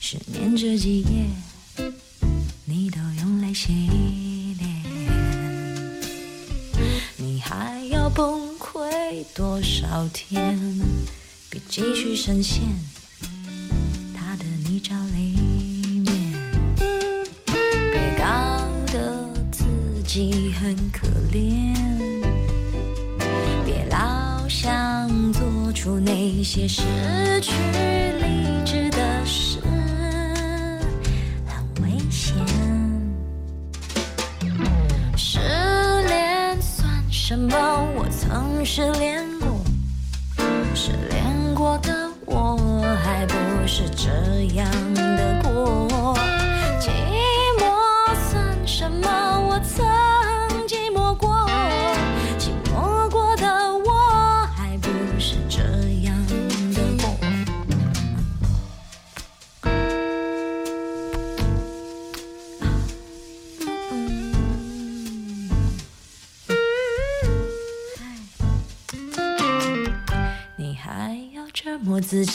[0.00, 1.26] 失眠这几夜，
[2.64, 3.72] 你都用来洗
[4.58, 4.82] 脸。
[7.16, 7.38] 你。
[7.40, 10.58] 还要崩溃多少天，
[11.48, 12.62] 别继续深陷
[20.08, 21.76] 己很可怜，
[23.66, 26.82] 别老想做出那些失
[27.42, 27.52] 去。
[28.18, 29.58] 理智的事
[31.44, 32.34] 很危险。
[35.14, 35.38] 失
[36.06, 37.54] 恋算什么？
[37.94, 39.22] 我曾失恋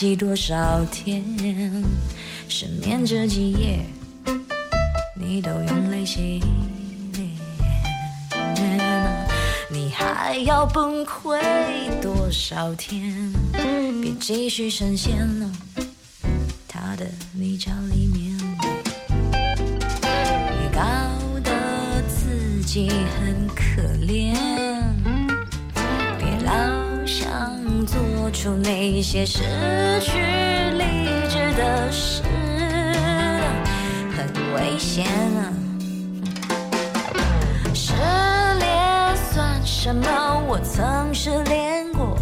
[0.03, 1.23] 磨自己多少天？
[2.49, 3.79] 失眠这几夜，
[5.15, 6.43] 你都用泪洗
[7.13, 7.29] 脸。
[9.69, 11.39] 你还要崩溃
[12.01, 13.31] 多少天？
[14.01, 15.49] 别继续深陷了
[16.67, 18.37] 他的泥沼里面。
[20.51, 20.81] 你搞
[21.41, 23.42] 得自己很
[28.43, 29.39] 出那些失
[30.01, 30.19] 去
[30.71, 30.83] 理
[31.29, 32.21] 智的事，
[34.11, 35.05] 很危险
[35.37, 35.47] 啊！
[37.73, 37.93] 失
[38.59, 40.43] 恋算什么？
[40.45, 42.17] 我曾失恋过，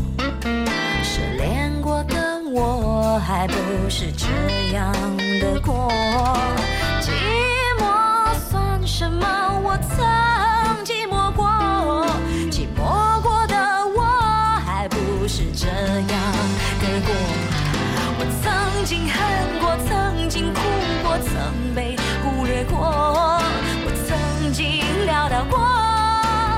[1.02, 3.56] 失恋过的我还不
[3.90, 4.28] 是这
[4.76, 5.92] 样的过。
[7.02, 7.10] 寂
[7.80, 9.26] 寞算什么？
[9.64, 10.06] 我曾
[16.12, 16.22] 样
[16.82, 17.10] 的过。
[18.20, 20.60] 我曾经恨过，曾经哭
[21.02, 23.40] 过，曾被忽略过，
[23.86, 25.60] 我曾经潦倒过，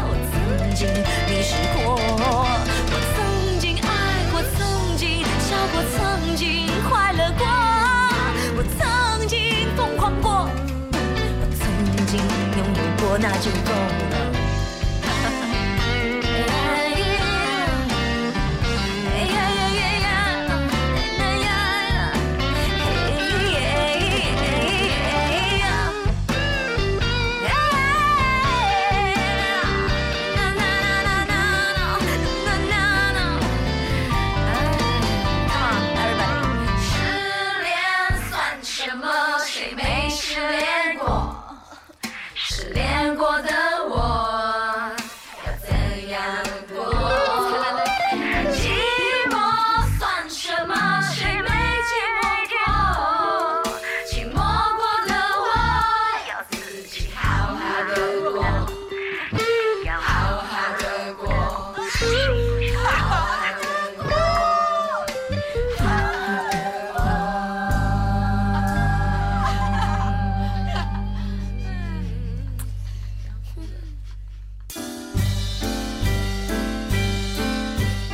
[0.09, 0.87] 我曾经
[1.29, 3.87] 迷失过，我曾经爱
[4.31, 7.45] 过，曾经笑过，曾经快乐过，
[8.57, 9.37] 我曾经
[9.77, 10.49] 疯狂过，
[10.91, 11.61] 我曾
[12.07, 12.19] 经
[12.57, 14.32] 拥有过，那就够了。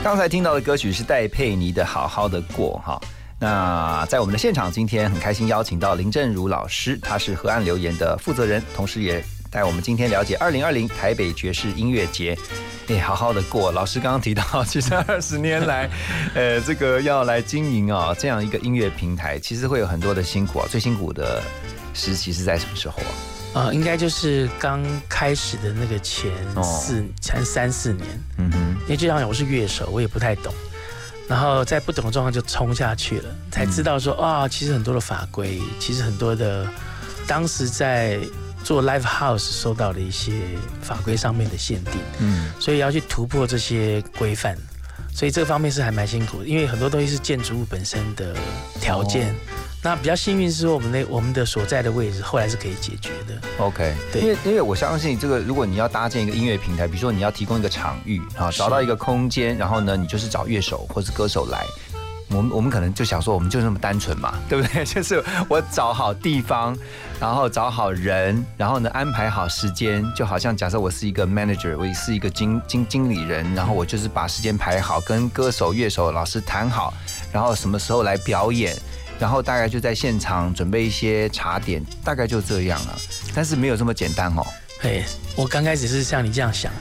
[0.10, 2.99] 刚才听到的歌曲是戴佩妮的《好好的过》哈。
[3.39, 12.36] 那在我们的现场，今天很开心邀请到林正如老师，他是河岸留言的负责人，同时也带我们今天了解二零二零台北爵士音乐节。
[12.88, 13.72] 哎，好好的过。
[13.72, 15.88] 老师刚刚提到， 其实二十年来，
[16.34, 20.66] 呃，这个要来经营啊这样一个音乐平台，其实会有很多的辛苦啊。
[20.68, 21.39] 最辛苦的
[21.93, 23.14] 时期是在什么时候啊？
[23.54, 26.32] 呃，应该就是刚开始的那个前
[26.64, 30.54] 四、前三四年，嗯哼，因为就像我是乐手，我也不太懂，
[31.28, 36.68] 然后在不懂的状况就冲下去了，才知道说啊，其实很多的法规，其实很多的
[37.28, 38.20] 当时在
[38.64, 40.32] 做 live house 受到的一些
[40.82, 44.56] 法规上面的限定，嗯，所以要去突破这些规范，
[45.12, 48.36] 所以这方面是还蛮辛苦的，因为很多东西是建筑物本身的
[48.80, 49.34] 条件。
[49.82, 53.41] 那比较幸运是说，我们那我们的所在的位置后来是可以解决的。
[53.59, 61.65] OK，对因为因为我相信这个，如果你要搭建一个音乐平台，比如说你要提供一个场域啊，找到一个空间，然后呢，你就是找乐手或是歌手来。
[62.32, 64.84] 我们我们可能就想说，我们就那么单纯嘛， 对不对？
[64.86, 66.77] 就是我找好地方，
[67.19, 76.93] 然后找好人，然后呢安排好时间，就好像假设我是一个 manager，我是一个经经经理人，然后我就是把时间排好，跟歌手、乐手、老师谈好，
[77.32, 78.77] 然后什么时候来表演，
[79.20, 82.97] 然后大概就在现场准备一些茶点，大概就这样了。
[83.36, 84.45] 但是没有这么简单哦。
[84.82, 85.03] 嘿，
[85.36, 86.72] 我刚开始是像你这样想，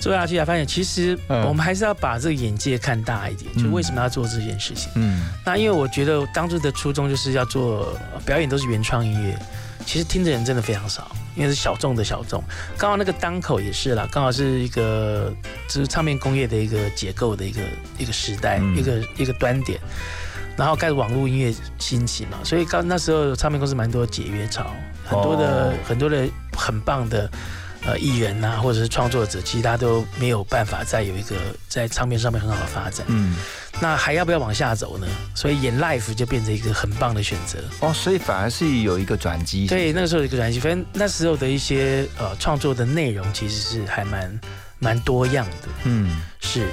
[0.00, 4.90] 做下去才发现，其实我们还是要把这个眼界看大一点，就为什么要做这件事情。
[4.96, 9.38] 嗯，那因为我觉得当初的初衷就是要做表演都是原创音乐，
[9.86, 11.08] 其实听的人真的非常少。
[11.36, 12.42] 因为是小众的小众。
[12.76, 15.32] 刚好那个当口也是啦，刚好是一个
[15.68, 17.60] 就是唱片工业的一个结构的一个
[17.98, 19.78] 一个时代，一个一个端点。
[20.56, 24.64] 然后开始网络音乐兴起嘛，所以刚那时候唱片公司蛮多解约潮，
[25.04, 26.26] 很多的很多的
[26.56, 27.30] 很棒的
[27.86, 31.36] 呃艺人呐，或者是创作者，其实他都没有办法再有一个
[31.68, 33.06] 在唱片上面很好的发展。
[33.08, 33.36] 嗯，
[33.80, 35.06] 那还要不要往下走呢？
[35.34, 37.58] 所以演 life 就变成一个很棒的选择。
[37.80, 39.66] 哦，所以反而是有一个转机。
[39.66, 44.40] 对，那个时候有一个转机，反正那时候的一些呃创作的内容其实是还蛮
[44.78, 45.68] 蛮多样的。
[45.84, 46.68] 嗯，是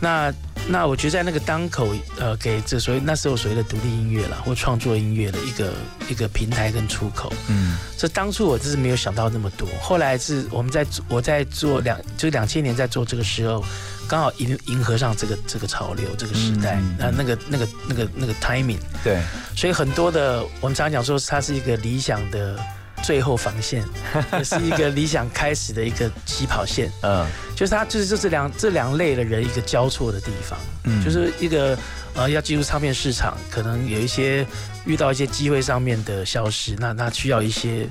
[0.00, 0.32] 那。
[0.70, 5.72] 那我觉得在那个当口，呃，给这所谓那时候所谓的独立音乐啦，或创作音乐的一个
[6.10, 9.66] 一个平台跟出口，嗯，这当初我真是没有想到那么多。
[9.80, 13.64] 后来是我们在我在做两，就两千年在做这个时候，
[14.06, 19.22] 刚好迎迎合上这个这个潮流，这个时代，那那个那个那个那个 timing，对，
[19.56, 22.58] 所以很多的我们常常讲说，它是一个理想的。
[23.02, 23.84] 最后防线
[24.38, 27.26] 也是一个理想开始的一个起跑线，嗯，
[27.56, 31.78] 就是他就是就是两这两类的人一个交错的地方，嗯，就是一个
[32.14, 34.46] 呃要进入唱片市场，可能有一些
[34.88, 37.88] 遇到一些机会上面的消失，那那需要一些。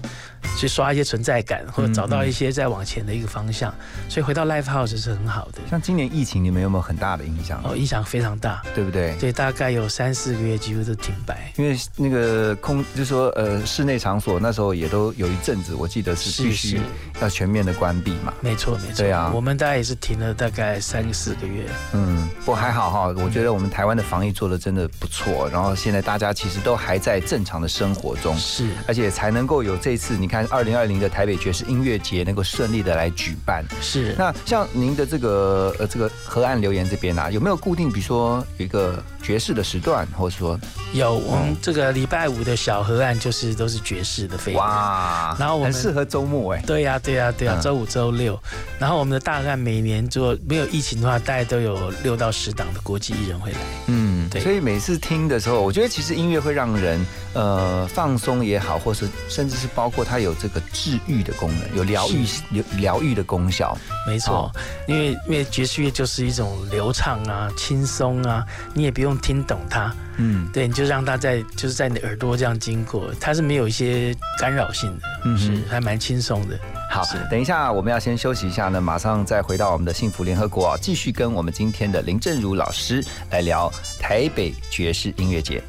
[0.56, 3.74] 去刷一些存在感，或者找到一些再往前的一个方向，
[4.08, 5.60] 所以回到 Live House 是很好的。
[5.70, 7.62] 像今年疫情，你们有没有很大的影响？
[7.64, 9.16] 哦，影响非常大，对不对？
[9.20, 11.52] 对，大概有三四个月几乎都停摆。
[11.58, 16.80] 因为那个空，就是说呃，室内场所那时候也都有一阵子，我记得是必须
[17.20, 18.34] 要全面的关闭嘛。
[18.40, 18.98] 没错，没错。
[18.98, 21.66] 对啊，我们大概也是停了大概三四个月。
[21.94, 23.14] 嗯，不过还好哈？
[23.18, 25.50] 我觉得我们台湾的防疫做的真的不错。
[25.50, 31.08] 然后现在大家其实都还在正常的生活中，是，而且才能够有这次你看二零二零的。
[31.18, 34.14] 台北爵士音乐节能够顺利的来举办，是。
[34.20, 40.60] 那像您的这个呃这个河岸留言这边啊，有没有固定，比如说有一个爵士的时段，或者说？
[40.94, 48.40] 有我们这个礼拜五的小河岸就是都是爵士的飞哇，然后我们很适合周末哎，对呀对呀对呀，周五周六，
[48.80, 53.58] 然后我们的大河岸每年做没有疫情的话，大概都有六到十档的国际艺人会来，
[53.88, 57.04] 嗯，对，所以每次听的时候，我觉得其实音乐会让人
[57.34, 61.00] 呃放松也好，或是甚至是包括它有这个治。
[61.08, 64.52] 愈的功能有疗愈疗疗愈的功效，没错，
[64.88, 68.44] 因为因为爵士乐就是一种流畅啊、轻松啊，
[68.74, 76.60] 你也不用听懂它，嗯，对，你就让它在就是在你耳朵这样经过，它是没有一些干扰性的，嗯，是还蛮轻松的。
[76.90, 85.64] 好，等一下我们要先休息一下呢，马上再回到我们的幸福联合国啊，继续跟我们今天的林正如老师来聊台北爵士音乐节。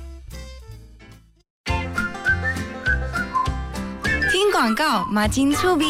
[4.59, 5.85] 广告马金粗逼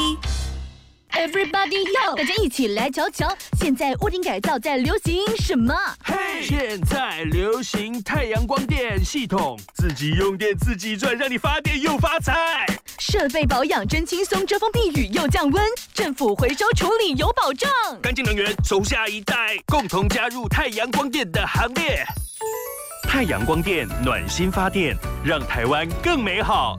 [1.13, 5.75] ，Everybody yo，大家一起来瞧瞧，现在屋顶改造在流行什么？
[6.05, 12.67] 嘿，现在流行太阳光电系统，自己用电自己赚，让你发电又发财。
[12.99, 15.65] 设备保养真轻松，遮风避雨又降温，
[15.95, 17.71] 政府回收处理有保障。
[18.03, 22.05] 干净能源，守下一代，共同加入太阳光电的行列。
[23.05, 24.95] 太阳光电暖心发电，
[25.25, 26.79] 让台湾更美好。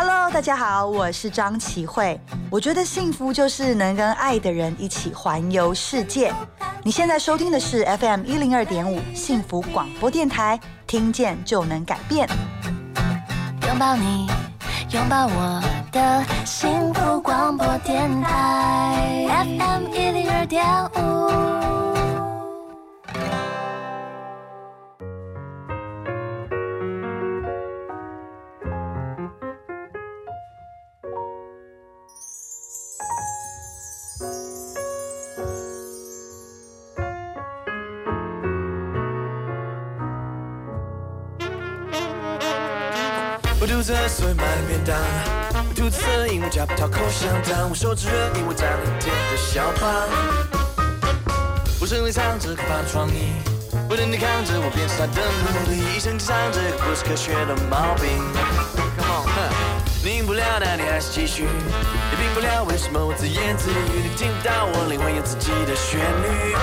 [0.00, 2.20] Hello，大家好，我是张启慧。
[2.52, 6.32] 我觉得幸福就是能跟爱的人一起环游世界。
[6.84, 12.28] 你现在收听的是 FM 一零二点五幸福广播电台，听见就能改变。
[13.66, 14.28] 拥抱你，
[14.92, 21.08] 拥抱我的幸福广播电台 FM 一零二点五。
[43.78, 44.96] 肚子饿，所以买便当。
[45.54, 47.70] 我肚子饿，因为夹不到口香糖。
[47.70, 49.88] 我手指热，因为沾了一天的小胖。
[51.80, 53.38] 我心里藏着可怕的创意，
[53.88, 55.78] 不停地看着我变傻的努力。
[55.94, 58.18] 一生只唱这个不是科学的毛病。
[58.98, 59.54] Come on，
[60.02, 61.44] 你赢不了，但你还是继续。
[61.46, 64.10] 你赢不了，为什么我自言自语？
[64.10, 66.56] 你听不到我灵魂有自己的旋律。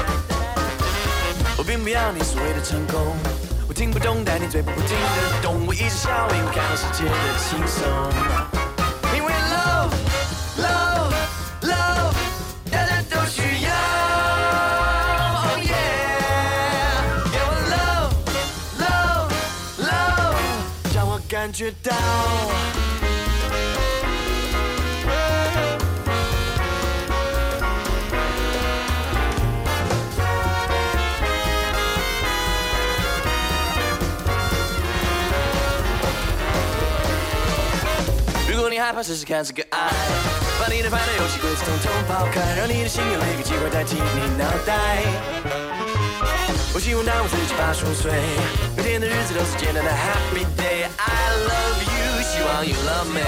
[1.56, 3.16] 我并不要你所谓的成功。
[3.76, 7.84] 听不懂但你嘴巴不停的动我一直笑因为看到世界的轻松。
[9.14, 9.92] 因为 love
[10.58, 11.14] love
[11.62, 12.16] love
[12.72, 13.72] 大家都需要。
[15.44, 15.74] Oh yeah
[17.34, 18.16] 给我 love
[18.80, 19.30] love
[19.84, 21.92] love 让我感觉到
[38.86, 39.90] 害怕，试试看这个爱，
[40.60, 45.02] 把你的烦恼、游戏规则统统抛开，让你的心有一个机会代替你脑袋。
[46.72, 48.12] 我希望当我自己八十五岁，
[48.78, 50.86] 每天的日子都是简单的 Happy Day。
[50.98, 53.26] I love you，希望 you love me，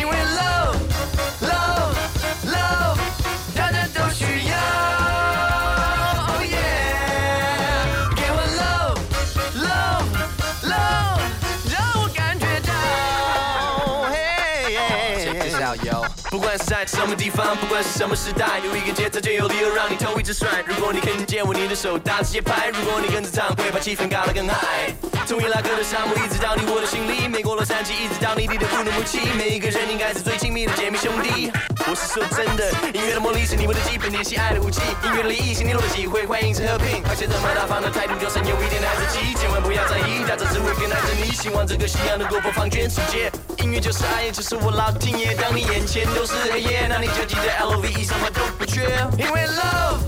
[0.00, 0.80] 因为 love
[1.42, 1.92] love
[2.46, 2.96] love，
[15.78, 16.04] yo。
[16.30, 20.62] 不管是在什么地方，不管是什么时代，有一个节奏就有理由让你头一直甩。
[20.66, 24.94] 如果你看见我，你的手搭着节拍；如果你跟着唱，会把气氛搞得更嗨。
[25.26, 31.50] 从伊拉克的沙漠一直到你我的心里，美国洛杉矶一直到你你的乌鲁木齐，每一个人应该是最亲密的姐妹兄弟。
[31.82, 34.80] 我是说真的，音乐的魔力是你我的基本联系爱的武器。
[35.02, 37.02] 音乐的利益是你我的机会，欢迎是和平。
[37.10, 41.34] 而且这么大方的态度，就算有一点孩子气，千万不要在意，大家只会更爱着你。
[41.34, 43.26] 希望这个夕阳能够播放全世界。
[43.58, 45.34] 音乐就是爱，就是我老天爷。
[45.34, 49.98] 当你眼前都是黑夜，那你就记得 L O V E 什么都不缺，因为 love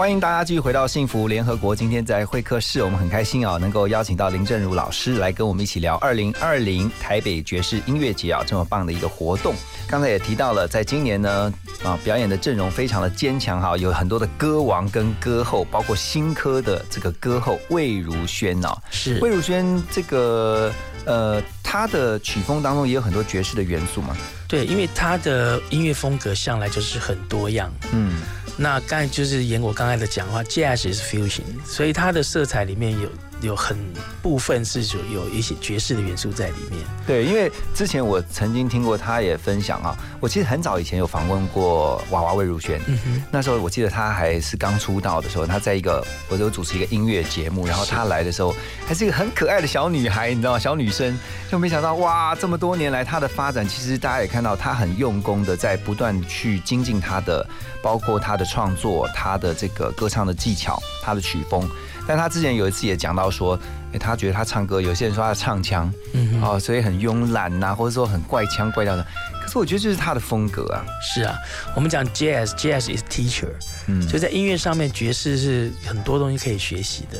[0.00, 1.76] 欢迎大家继续回到幸福联合国。
[1.76, 9.54] 今天在会客室，我们很开心啊，能够邀请到林正如老师来跟我们一起聊二零二零台北爵士音乐节啊，这么棒的一个活动。
[9.86, 11.52] 刚才也提到了，在今年呢，
[11.84, 18.74] 啊，表演的阵容非常的坚强哈，有很多的歌王跟歌后，包括新科的这个歌后魏如萱哦。
[18.90, 20.72] 是魏如萱这个
[21.04, 24.16] 呃，她的曲风当中也有很多爵士的元素嘛。
[24.48, 27.72] 对，因为他的音乐风格向来就是很多样。
[27.92, 28.20] 嗯，
[28.62, 33.08] 那刚才就是演我刚才的讲话，Jazz 也是 fusion，所以它的色彩里面有
[33.40, 33.76] 有很
[34.22, 36.80] 部分是有有一些爵士的元素在里面。
[37.06, 48.54] 对，因为之前我曾经听过他也分享啊，我其实很早以前有访问过娃娃魏如萱，嗯哼，那时候我记得他还是刚出道的时候，他在一个我有主持一个音乐节目，然后他来的时候
[48.86, 50.58] 还是一个很可爱的小女孩，你知道吗？
[50.58, 51.18] 小女生，
[51.50, 57.46] 就没想到哇，这么多年来她的发展，其实大家也看到她很用功的在不断去精进她的，
[57.82, 61.68] 包括她的创作、她的这个歌唱的技巧、她的曲风。
[62.10, 63.56] 但他之前有一次也讲到说，
[63.92, 69.06] 哎，他觉得他唱歌，有些人说他唱腔，嗯哦，所以很慵懒呐、或者说很怪腔怪调的。
[69.40, 70.82] 可是我觉得这是他的风格啊。
[71.00, 71.36] 是啊，
[71.76, 73.46] 我们讲 jazz，jazz is teacher，
[73.86, 77.18] 嗯所以在音乐上面，爵士是很多东西可以学习的。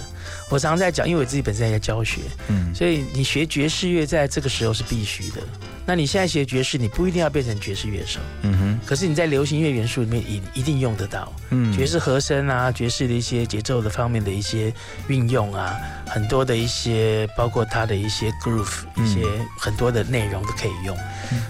[0.50, 5.40] 我常常在讲，因为我自己本身也在教学，嗯所以你学爵士乐在这个时候是必须的。
[5.90, 11.32] 那你现在学爵士，你不一定要变成爵士乐手，嗯哼，可是你在流行乐元素里面一一定用得到。
[11.48, 11.72] 嗯。
[11.76, 14.72] 爵士和声啊，爵士的一些节奏的方面的一些
[15.08, 15.76] 运用啊，
[16.06, 19.26] 很多的一些，包括它的一些 groove，一些
[19.58, 20.96] 很多的内容都可以用。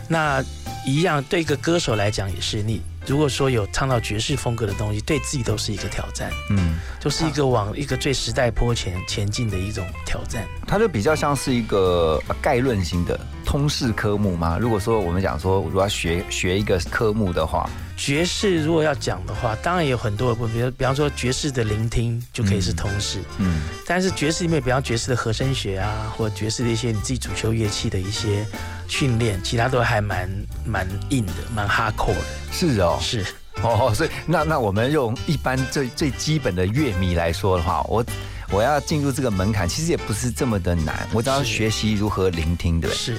[0.08, 0.42] 那
[0.86, 10.46] 一样对一个歌手来讲也是，你如果说有唱到爵士风格的东西，对自己都是一个挑战，嗯，就是一个往一个最时代坡前前进的一种挑战。
[10.66, 13.20] 它就比较像是一个呃概论型的
[13.50, 14.56] 通识科目吗。
[14.60, 28.46] 如果说我们讲说，如果要学学一个科目的话，爵士如果要讲的话，当然也有很多的部分，比如比方说爵士的聆听就可以是通识，嗯但是爵士里面，比方爵士的和声学啊，或爵士的一些你自己主修乐器的一些
[28.86, 30.30] 训练，其他都还蛮
[30.64, 32.24] 蛮硬的，蛮 hardcore 的。
[32.52, 33.26] 是哦，是
[33.64, 38.04] 哦，所以那那我们用一般最最基本的乐迷来说的话，我
[38.50, 43.16] 我要进入这个门槛，其实也不是这么的难，我只要学习如何聆听，对是，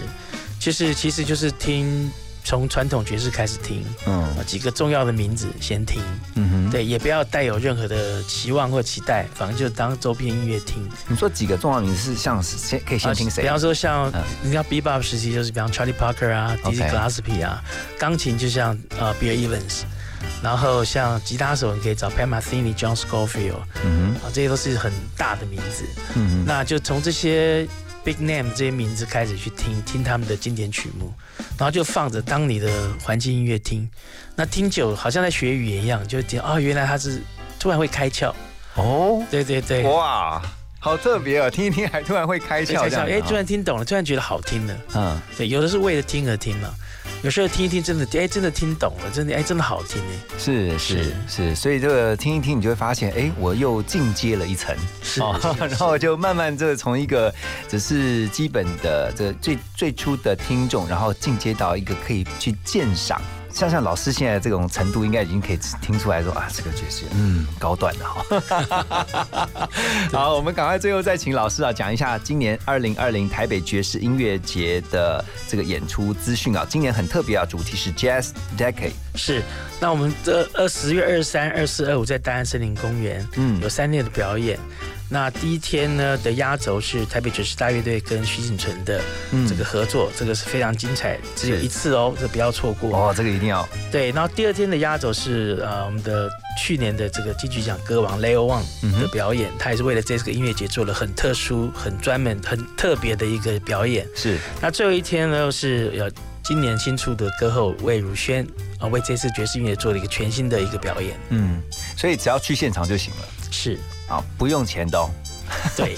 [0.60, 0.94] 就是。
[0.94, 2.12] 其实就是听。
[2.44, 6.02] 从传统爵士开始听，嗯，几个重要的名字先听，
[6.34, 10.90] 嗯哼，对，也不要带有任何的期望或期待，反正就当周边音乐听。
[11.08, 13.44] 你说几个重要名字是像先可以先听谁？
[13.44, 14.12] 比方说像
[14.42, 17.64] 你要 Bebop 时期，就是比方 Charlie Parker 啊，Dizzy Gillespie 啊，
[18.00, 19.84] 钢琴就像呃 Bill Evans，
[20.44, 27.68] 然后像吉他手你可以找 Pat Metheny、John Scofield，嗯哼，啊，这些都是很大的名字，嗯哼，那就从这些。
[28.04, 31.14] Big name 这些名字开始去听听他们的经典曲目，
[31.56, 32.68] 然后就放着当你的
[33.00, 33.88] 环境音乐听，
[34.36, 37.22] 那听久好像在学语言一样，就听哦，原来他是
[37.60, 38.34] 突然会开窍。
[38.74, 40.42] 哦，对对对，哇，
[40.80, 46.74] 好特别哦，听一听还突然会开窍，哎，突然听懂了，突然觉得好听了，嗯，对，有的是为了听而听嘛。
[47.24, 50.40] 有时候听一听，真的哎，真的听懂了，真的哎，真的好听哎。
[50.40, 55.22] 是是是，所以这个听一听，你就会发现，哎，我又进阶了一层，是，
[55.60, 57.32] 然后就慢慢这从一个
[57.70, 63.22] 只是基本的这最最初的听众，然后进阶到一个可以去鉴赏。
[63.54, 69.70] 像像老师现在这种程度，应该已经可以听出来说啊，这个爵士，嗯，高段的哈。
[70.12, 76.66] 好，我们赶快最后再请老师啊讲一下今年二零二零台北爵士音乐节的这个演出资讯啊。
[76.68, 78.94] 今年很特别啊，主题是 Jazz Decade。
[79.16, 79.44] 是，
[79.80, 84.58] 那我们这二十月二三、二四、二五在大安森林公园，嗯，有三天的表演。
[85.14, 89.02] 那第一天呢的压轴是台北爵士大乐队跟徐锦纯的
[89.46, 93.68] 这个合作，这个是非常精彩，只有一次哦，这不要错过哦，这个一定要。
[93.92, 104.08] 对，然后第二天的压轴是呃我们的去年的这个金曲奖歌王 Leo Wang 的表演，他也是为了这个音乐节做了很特殊、很专门、很特别的一个表演。
[104.16, 104.38] 是。
[104.62, 106.10] 那最后一天呢是有
[106.42, 108.48] 今年新出的歌后魏如萱
[108.80, 111.20] 啊，为这次爵士音乐做了一个全新的一个表演。
[111.32, 111.62] 嗯，
[111.98, 113.28] 所以只要去现场就行了。
[113.52, 113.78] 是。
[114.12, 115.10] 啊，不用钱的。
[115.76, 115.94] 对，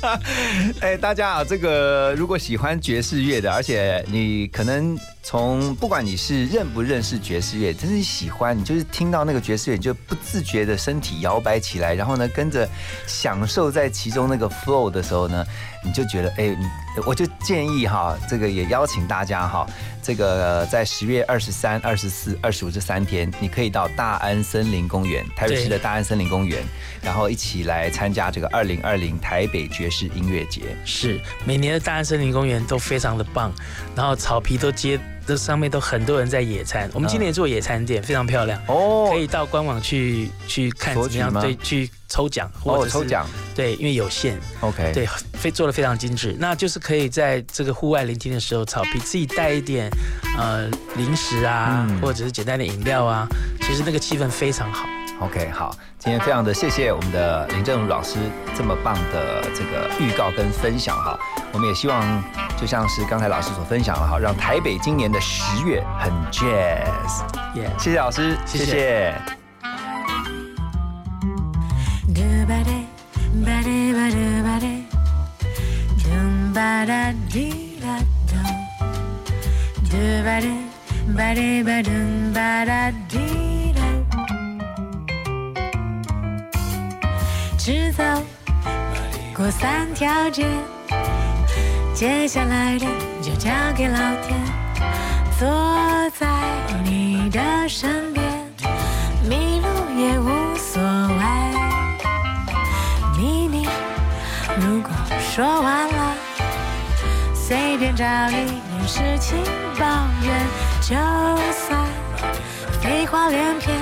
[0.80, 12.66] 哎，大家啊，这个如果喜欢爵士乐的，而且你可能从不管你是认不认识爵士乐，但是你喜欢，你就是听到那个爵士乐，你就不自觉的身体摇摆起来，然后呢，跟着
[13.06, 15.44] 享受在其中那个 flow 的时候呢，
[15.84, 16.56] 你就觉得，哎，
[17.04, 19.66] 我就建议哈，这个也邀请大家哈。
[20.04, 26.62] 这个在十月二十三、二十四、二十五这三天，你可以到大安森林公园，台北市的大安森林公园，
[27.00, 30.76] 然后一起来参加这个二零二零台北爵士音乐节。
[30.84, 33.50] 是，每年的大安森林公园都非常的棒，
[33.96, 35.00] 然后草皮都接。
[35.26, 49.88] 这上面都很多人在野餐，我们今年做野餐店，非常漂亮哦，可以到官网去去看怎么样，对，去抽奖或者抽奖，对，因为有限，OK，对，非做的非常精致，那就是可以在这个户外聆听的时候，草皮自己带一点
[50.36, 53.26] 呃零食啊，或者是简单的饮料啊，
[53.62, 54.86] 其实那个气氛非常好。
[55.20, 58.16] OK，好，今天非常的谢谢我们的林正如老师
[58.56, 61.16] 这么棒的这个预告跟分享哈，
[61.52, 62.22] 我们也希望
[62.64, 67.22] 就像是刚才老师所分享的哈，让台北今年的十月很 Jazz，
[67.78, 69.14] 谢谢老师，谢谢。
[87.58, 88.02] 直走
[89.36, 90.46] 过三条街，
[91.94, 92.86] 接下来的
[93.22, 94.36] 就交给老天。
[95.38, 95.46] 坐
[96.18, 96.26] 在
[96.82, 98.24] 你的身边，
[99.28, 101.24] 迷路也无所谓。
[103.16, 103.68] 秘密
[104.60, 104.90] 如果
[105.20, 106.16] 说完了，
[107.32, 109.38] 随便找一点事情
[109.78, 109.86] 抱
[110.24, 110.46] 怨，
[110.80, 110.96] 就
[111.52, 111.86] 算
[112.82, 113.78] 废话连篇，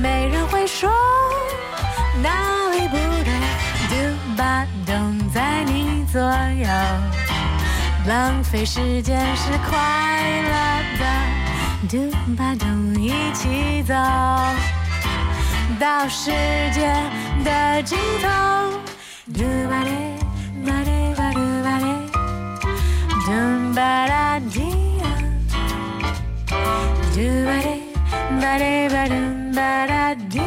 [0.00, 0.90] 没人会说。
[2.22, 2.30] 哪
[2.72, 3.30] 里不对。
[3.90, 3.96] Do
[4.36, 5.19] but don't.
[6.12, 6.66] 左右，
[8.08, 9.78] 浪费时间是快
[10.42, 10.52] 乐
[10.98, 11.04] 的。
[11.88, 12.66] 嘟吧咚，
[13.00, 13.94] 一起走
[15.78, 16.32] 到世
[16.72, 16.92] 界
[17.44, 18.28] 的尽头。
[19.32, 19.90] 嘟吧滴，
[20.66, 21.86] 吧滴吧嘟吧滴，
[23.24, 24.60] 嘟吧哒滴
[24.98, 25.06] 呀，
[27.14, 27.68] 嘟吧滴，
[28.40, 29.14] 吧滴吧嘟
[29.54, 30.40] 吧哒滴。